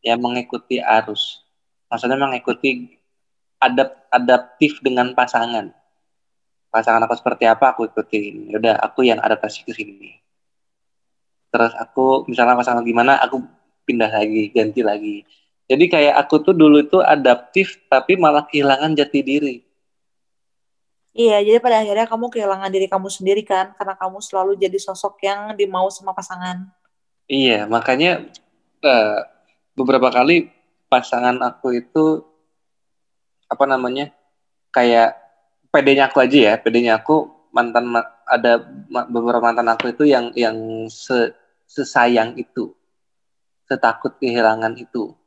yang 0.00 0.18
mengikuti 0.20 0.80
arus. 0.80 1.44
Maksudnya 1.88 2.20
mengikuti 2.20 2.96
adap 3.60 4.08
adaptif 4.08 4.80
dengan 4.80 5.12
pasangan. 5.12 5.72
Pasangan 6.68 7.04
aku 7.04 7.14
seperti 7.16 7.44
apa 7.48 7.72
aku 7.72 7.88
ikutin. 7.88 8.52
Yaudah, 8.52 8.76
aku 8.80 9.08
yang 9.08 9.20
adaptasi 9.20 9.64
ke 9.64 9.72
sini. 9.72 10.20
Terus 11.48 11.72
aku 11.80 12.28
misalnya 12.28 12.60
pasangan 12.60 12.84
gimana, 12.84 13.16
aku 13.24 13.40
pindah 13.88 14.12
lagi, 14.12 14.52
ganti 14.52 14.84
lagi. 14.84 15.24
Jadi 15.68 15.84
kayak 15.84 16.14
aku 16.24 16.40
tuh 16.40 16.56
dulu 16.56 16.80
itu 16.80 16.98
adaptif 17.04 17.76
tapi 17.92 18.16
malah 18.16 18.48
kehilangan 18.48 18.96
jati 18.96 19.20
diri. 19.20 19.56
Iya, 21.18 21.42
jadi 21.42 21.58
pada 21.58 21.82
akhirnya 21.82 22.06
kamu 22.06 22.30
kehilangan 22.30 22.70
diri 22.70 22.86
kamu 22.86 23.10
sendiri 23.10 23.42
kan, 23.42 23.74
karena 23.74 23.98
kamu 23.98 24.22
selalu 24.22 24.54
jadi 24.54 24.78
sosok 24.78 25.18
yang 25.26 25.50
dimau 25.58 25.90
sama 25.90 26.14
pasangan. 26.14 26.70
Iya, 27.26 27.66
makanya 27.66 28.22
eh, 28.86 29.18
beberapa 29.74 30.14
kali 30.14 30.48
pasangan 30.86 31.36
aku 31.42 31.74
itu 31.74 32.22
apa 33.50 33.64
namanya 33.66 34.14
kayak 34.70 35.18
pedenya 35.74 36.06
aku 36.06 36.22
aja 36.22 36.38
ya, 36.38 36.54
pedenya 36.54 37.02
aku 37.02 37.26
mantan 37.50 37.90
ma- 37.90 38.14
ada 38.30 38.62
beberapa 39.10 39.42
mantan 39.42 39.66
aku 39.74 39.90
itu 39.90 40.06
yang 40.06 40.30
yang 40.38 40.86
se- 40.86 41.34
sesayang 41.66 42.38
itu, 42.38 42.70
setakut 43.66 44.14
kehilangan 44.22 44.78
itu. 44.78 45.17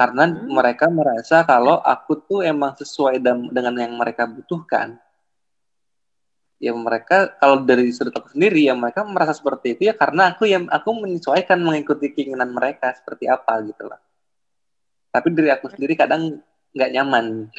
Karena 0.00 0.24
Hmm. 0.32 0.48
mereka 0.48 0.88
merasa 0.88 1.44
kalau 1.44 1.76
aku 1.84 2.16
tuh 2.24 2.40
emang 2.40 2.72
sesuai 2.72 3.20
dengan 3.20 3.76
yang 3.76 3.92
mereka 4.00 4.24
butuhkan. 4.24 4.96
Ya 6.56 6.72
mereka 6.72 7.36
kalau 7.36 7.60
dari 7.60 7.92
sudut 7.92 8.16
aku 8.16 8.32
sendiri 8.32 8.64
ya 8.64 8.72
mereka 8.72 9.04
merasa 9.04 9.36
seperti 9.36 9.76
itu 9.76 9.92
ya 9.92 9.94
karena 9.96 10.32
aku 10.32 10.48
yang 10.48 10.64
aku 10.72 10.88
menyesuaikan 11.04 11.60
mengikuti 11.60 12.16
keinginan 12.16 12.48
mereka 12.48 12.96
seperti 12.96 13.28
apa 13.28 13.60
gitu 13.68 13.92
lah. 13.92 14.00
Tapi 15.12 15.36
dari 15.36 15.52
aku 15.52 15.68
sendiri 15.68 15.92
kadang 15.92 16.40
nggak 16.72 16.90
nyaman. 16.96 17.52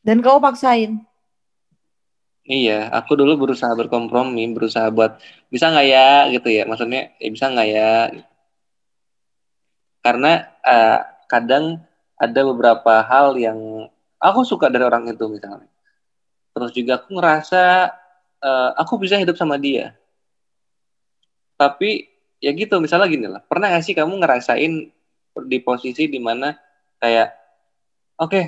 Dan 0.00 0.24
kamu 0.24 0.40
paksain. 0.40 1.04
Iya, 2.46 2.88
aku 2.88 3.20
dulu 3.20 3.36
berusaha 3.44 3.74
berkompromi, 3.76 4.48
berusaha 4.54 4.88
buat 4.88 5.20
bisa 5.52 5.68
nggak 5.68 5.86
ya 5.92 6.08
gitu 6.32 6.48
ya. 6.48 6.62
Maksudnya 6.64 7.12
ya 7.20 7.28
bisa 7.28 7.52
nggak 7.52 7.68
ya? 7.68 7.88
Karena 10.06 10.46
eh, 10.62 10.98
kadang 11.26 11.82
ada 12.14 12.40
beberapa 12.46 13.02
hal 13.02 13.34
yang 13.34 13.90
aku 14.22 14.46
suka 14.46 14.70
dari 14.70 14.86
orang 14.86 15.10
itu 15.10 15.26
misalnya. 15.26 15.66
Terus 16.54 16.70
juga 16.70 17.02
aku 17.02 17.18
ngerasa 17.18 17.90
eh, 18.46 18.70
aku 18.78 19.02
bisa 19.02 19.18
hidup 19.18 19.34
sama 19.34 19.58
dia. 19.58 19.98
Tapi 21.58 22.06
ya 22.38 22.54
gitu, 22.54 22.78
misalnya 22.78 23.10
gini 23.10 23.26
lah. 23.26 23.42
Pernah 23.42 23.74
nggak 23.74 23.82
sih 23.82 23.98
kamu 23.98 24.22
ngerasain 24.22 24.72
di 25.50 25.58
posisi 25.58 26.06
di 26.06 26.22
mana 26.22 26.54
kayak, 27.02 27.34
oke, 28.22 28.42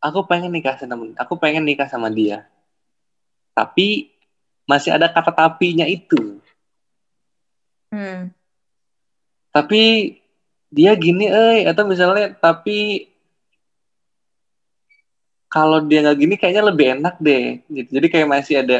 aku 0.00 0.24
pengen 0.24 0.56
nikah 0.56 0.80
sama, 0.80 1.12
aku 1.20 1.36
pengen 1.36 1.68
nikah 1.68 1.86
sama 1.86 2.08
dia 2.08 2.48
tapi 3.60 4.08
masih 4.64 4.94
ada 4.96 5.10
kata 5.12 5.34
tapinya 5.34 5.84
itu. 5.84 6.40
Hmm. 7.92 8.32
Tapi 9.50 10.16
dia 10.70 10.94
gini, 10.94 11.26
eh, 11.26 11.66
atau 11.66 11.84
misalnya, 11.84 12.32
tapi 12.38 13.10
kalau 15.50 15.82
dia 15.82 16.06
nggak 16.06 16.18
gini 16.18 16.34
kayaknya 16.38 16.62
lebih 16.70 16.86
enak 16.98 17.18
deh. 17.18 17.58
Gitu. 17.66 17.90
Jadi 17.90 18.06
kayak 18.06 18.28
masih 18.30 18.54
ada 18.62 18.78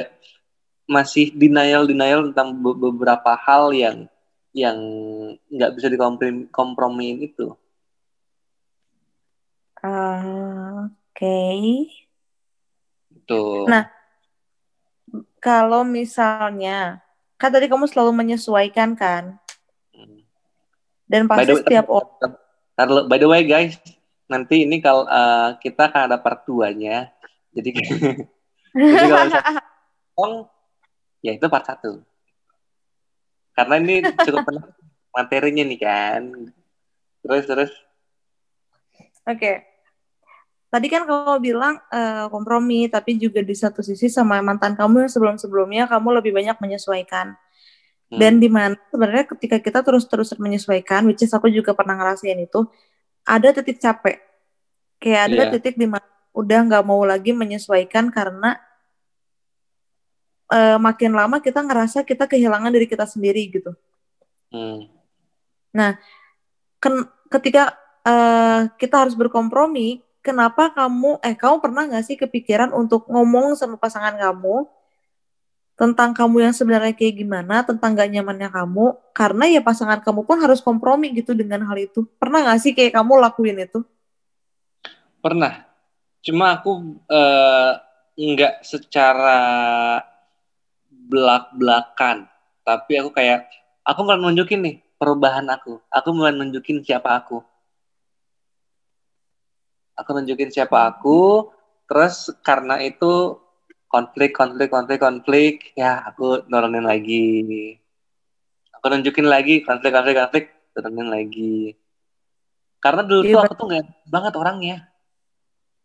masih 0.87 1.35
denial 1.35 1.87
denial 1.87 2.31
tentang 2.31 2.55
be- 2.55 2.79
beberapa 2.79 3.35
hal 3.35 3.74
yang 3.74 4.07
yang 4.55 4.79
nggak 5.50 5.74
bisa 5.74 5.90
dikompromiin 5.90 7.26
itu. 7.26 7.55
Ah, 9.82 10.86
Oke. 11.11 11.38
Tuh. 13.26 13.66
Nah, 13.66 13.86
kalau 15.43 15.82
misalnya, 15.82 17.03
kan 17.41 17.51
tadi 17.51 17.66
kamu 17.66 17.86
selalu 17.91 18.12
menyesuaikan 18.14 18.95
kan? 18.95 19.38
Dan 21.11 21.27
pasti 21.27 21.51
way, 21.51 21.59
setiap 21.67 21.87
orang. 21.91 22.39
By 23.11 23.19
the 23.19 23.27
way 23.27 23.43
guys, 23.43 23.75
nanti 24.31 24.63
ini 24.63 24.79
kalau 24.79 25.11
eh, 25.11 25.59
kita 25.59 25.91
akan 25.91 26.07
ada 26.07 26.17
part 26.23 26.47
2-nya. 26.47 27.11
Jadi 27.51 27.71
Jadi 28.71 29.07
kalau 29.11 29.27
bohong, 30.15 30.35
ya 31.27 31.35
itu 31.35 31.47
part 31.51 31.67
satu. 31.67 31.99
Karena 33.59 33.83
ini 33.83 34.07
cukup 34.07 34.47
menarik 34.47 34.79
materinya 35.11 35.65
nih 35.67 35.81
kan. 35.83 36.23
Terus 37.27 37.45
terus 37.51 37.73
Oke. 39.27 39.67
Tadi 40.71 40.87
kan 40.87 41.03
kamu 41.03 41.43
bilang 41.43 41.83
eh, 41.91 42.31
kompromi, 42.31 42.87
tapi 42.87 43.19
juga 43.19 43.43
di 43.43 43.59
satu 43.59 43.83
sisi 43.83 44.07
sama 44.07 44.39
mantan 44.39 44.79
kamu 44.79 45.03
yang 45.07 45.11
sebelum-sebelumnya 45.11 45.91
kamu 45.91 46.23
lebih 46.23 46.31
banyak 46.31 46.55
menyesuaikan. 46.63 47.35
Hmm, 48.11 48.19
Dan 48.19 48.43
di 48.43 48.51
mana 48.51 48.75
sebenarnya 48.91 49.25
ketika 49.31 49.57
kita 49.63 49.81
terus-terusan 49.87 50.39
menyesuaikan, 50.43 51.07
which 51.07 51.23
is 51.23 51.33
aku 51.33 51.47
juga 51.49 51.73
pernah 51.73 51.95
ngerasain 51.95 52.39
itu, 52.39 52.67
ada 53.25 53.55
titik 53.55 53.79
capek. 53.79 54.19
Kayak 55.01 55.23
ada 55.33 55.43
Iya. 55.47 55.53
titik 55.57 55.75
di 55.79 55.87
mana 55.89 56.05
udah 56.35 56.59
nggak 56.67 56.85
mau 56.87 57.01
lagi 57.07 57.31
menyesuaikan 57.35 58.11
karena 58.13 58.59
eh, 60.51 60.79
makin 60.79 61.15
lama 61.15 61.39
kita 61.39 61.63
ngerasa 61.63 62.03
kita 62.03 62.27
kehilangan 62.27 62.71
diri 62.75 62.87
kita 62.91 63.07
sendiri 63.07 63.43
gitu. 63.51 63.73
hmm, 64.51 64.91
Ken- 66.81 67.09
ketika 67.31 67.77
eh, 68.03 68.61
kita 68.81 69.05
harus 69.07 69.15
berkompromi, 69.15 70.01
kenapa 70.25 70.73
kamu 70.73 71.21
eh 71.21 71.37
kamu 71.37 71.61
pernah 71.61 71.85
nggak 71.89 72.05
sih 72.05 72.17
kepikiran 72.17 72.73
untuk 72.73 73.05
ngomong 73.09 73.57
sama 73.57 73.77
pasangan 73.77 74.17
kamu 74.17 74.65
tentang 75.81 76.12
kamu 76.12 76.45
yang 76.45 76.53
sebenarnya 76.53 76.93
kayak 76.93 77.24
gimana, 77.24 77.64
tentang 77.64 77.97
gak 77.97 78.12
nyamannya 78.12 78.53
kamu, 78.53 79.01
karena 79.16 79.49
ya 79.49 79.64
pasangan 79.64 80.05
kamu 80.05 80.28
pun 80.28 80.37
harus 80.37 80.61
kompromi 80.61 81.09
gitu 81.16 81.33
dengan 81.33 81.64
hal 81.64 81.81
itu. 81.81 82.05
Pernah 82.20 82.53
gak 82.53 82.61
sih 82.61 82.76
kayak 82.76 83.01
kamu 83.01 83.16
lakuin 83.16 83.64
itu? 83.64 83.81
Pernah. 85.24 85.64
Cuma 86.20 86.61
aku 86.61 87.01
eh, 87.09 87.72
nggak 88.12 88.61
secara 88.61 89.41
belak-belakan. 91.09 92.28
Tapi 92.61 92.93
aku 93.01 93.16
kayak, 93.16 93.49
aku 93.81 94.05
mulai 94.05 94.20
nunjukin 94.20 94.61
nih 94.61 94.76
perubahan 95.01 95.49
aku. 95.49 95.81
Aku 95.89 96.12
mulai 96.12 96.37
nunjukin 96.37 96.85
siapa 96.85 97.24
aku. 97.24 97.41
Aku 99.97 100.12
nunjukin 100.12 100.53
siapa 100.53 100.76
aku, 100.93 101.49
terus 101.89 102.28
karena 102.45 102.81
itu 102.85 103.41
konflik, 103.91 104.30
konflik, 104.30 104.70
konflik, 104.70 104.99
konflik, 105.03 105.55
ya 105.74 106.07
aku 106.07 106.47
nurunin 106.47 106.86
lagi. 106.86 107.76
Aku 108.78 108.86
nunjukin 108.86 109.26
lagi 109.26 109.66
konflik, 109.66 109.91
konflik, 109.93 110.16
konflik, 110.16 110.45
turunin 110.72 111.11
lagi. 111.11 111.74
Karena 112.80 113.03
dulu 113.05 113.20
Iya, 113.26 113.34
tuh 113.34 113.41
aku 113.45 113.53
tuh 113.59 113.64
nggak 113.68 113.80
enak 113.84 113.97
banget 114.09 114.32
orangnya. 114.38 114.76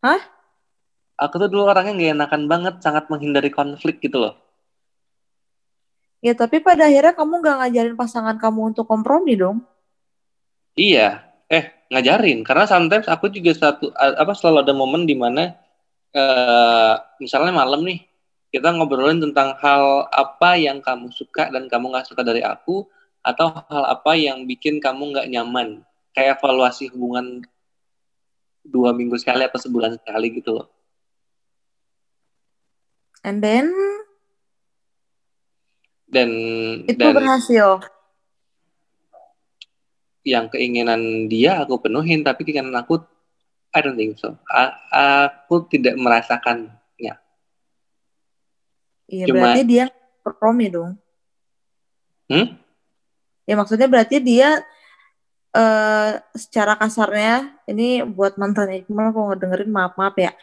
Hah? 0.06 0.22
Aku 1.20 1.36
tuh 1.42 1.50
dulu 1.52 1.68
orangnya 1.68 1.92
nggak 1.98 2.14
enakan 2.16 2.44
banget, 2.48 2.76
sangat 2.80 3.10
menghindari 3.12 3.50
konflik 3.52 4.00
gitu 4.00 4.22
loh. 4.22 4.38
Ya 6.24 6.34
tapi 6.34 6.58
pada 6.58 6.90
akhirnya 6.90 7.14
kamu 7.14 7.38
gak 7.46 7.58
ngajarin 7.62 7.96
pasangan 8.00 8.38
kamu 8.42 8.74
untuk 8.74 8.90
kompromi 8.90 9.38
dong. 9.38 9.62
Iya, 10.74 11.22
eh 11.52 11.70
ngajarin. 11.94 12.42
Karena 12.42 12.66
sometimes 12.66 13.06
aku 13.06 13.30
juga 13.30 13.54
satu 13.54 13.94
apa 13.94 14.34
selalu 14.34 14.58
ada 14.66 14.74
momen 14.74 15.06
di 15.06 15.14
eh 16.16 16.94
misalnya 17.20 17.52
malam 17.52 17.84
nih 17.84 18.00
kita 18.48 18.72
ngobrolin 18.72 19.20
tentang 19.20 19.52
hal 19.60 20.08
apa 20.08 20.56
yang 20.56 20.80
kamu 20.80 21.12
suka 21.12 21.52
dan 21.52 21.68
kamu 21.68 21.92
nggak 21.92 22.08
suka 22.08 22.24
dari 22.24 22.40
aku 22.40 22.88
atau 23.20 23.52
hal 23.68 23.84
apa 23.84 24.16
yang 24.16 24.48
bikin 24.48 24.80
kamu 24.80 25.12
nggak 25.12 25.28
nyaman. 25.28 25.84
Kayak 26.16 26.40
evaluasi 26.40 26.88
hubungan 26.96 27.44
dua 28.64 28.96
minggu 28.96 29.20
sekali 29.20 29.44
atau 29.44 29.60
sebulan 29.60 30.00
sekali 30.00 30.32
gitu 30.32 30.56
loh. 30.56 30.68
And 33.26 33.44
then 33.44 33.74
Dan 36.06 36.30
itu 36.88 37.02
dan 37.02 37.12
berhasil. 37.18 37.84
yang 40.26 40.48
keinginan 40.50 41.28
dia 41.28 41.62
aku 41.62 41.78
penuhin 41.82 42.24
tapi 42.24 42.48
keinginan 42.48 42.74
aku 42.80 43.04
I 43.76 43.84
don't 43.84 44.00
think 44.00 44.16
so. 44.16 44.40
A- 44.48 44.76
aku 45.28 45.68
tidak 45.68 46.00
merasakannya. 46.00 47.20
Iya 49.06 49.26
Cuma- 49.30 49.52
berarti 49.52 49.62
dia 49.68 49.86
kompromi 50.26 50.66
dong. 50.72 50.98
Hmm? 52.32 52.58
Ya 53.46 53.54
maksudnya 53.54 53.86
berarti 53.86 54.18
dia 54.18 54.66
eh 55.56 56.12
secara 56.36 56.76
kasarnya 56.76 57.54
ini 57.70 58.04
buat 58.04 58.36
mantan 58.36 58.84
Iqbal 58.84 59.14
kalau 59.14 59.32
ngedengerin 59.32 59.72
maaf 59.72 59.94
maaf 59.96 60.16
ya. 60.18 60.34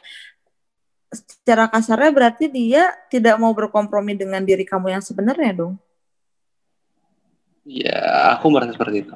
Secara 1.13 1.69
kasarnya 1.69 2.09
berarti 2.15 2.49
dia 2.49 2.89
tidak 3.13 3.37
mau 3.37 3.53
berkompromi 3.53 4.17
dengan 4.17 4.41
diri 4.41 4.65
kamu 4.65 4.97
yang 4.97 5.05
sebenarnya 5.05 5.53
dong. 5.53 5.75
Ya, 7.69 8.33
aku 8.35 8.49
merasa 8.49 8.73
seperti 8.73 9.07
itu. 9.07 9.15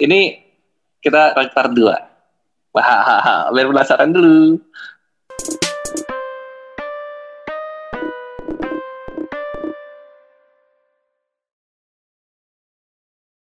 Ini 0.00 0.40
kita 1.04 1.36
part 1.52 1.70
dua. 1.76 2.09
Wah, 2.70 3.50
biar 3.50 3.66
penasaran 3.66 4.14
dulu. 4.14 4.62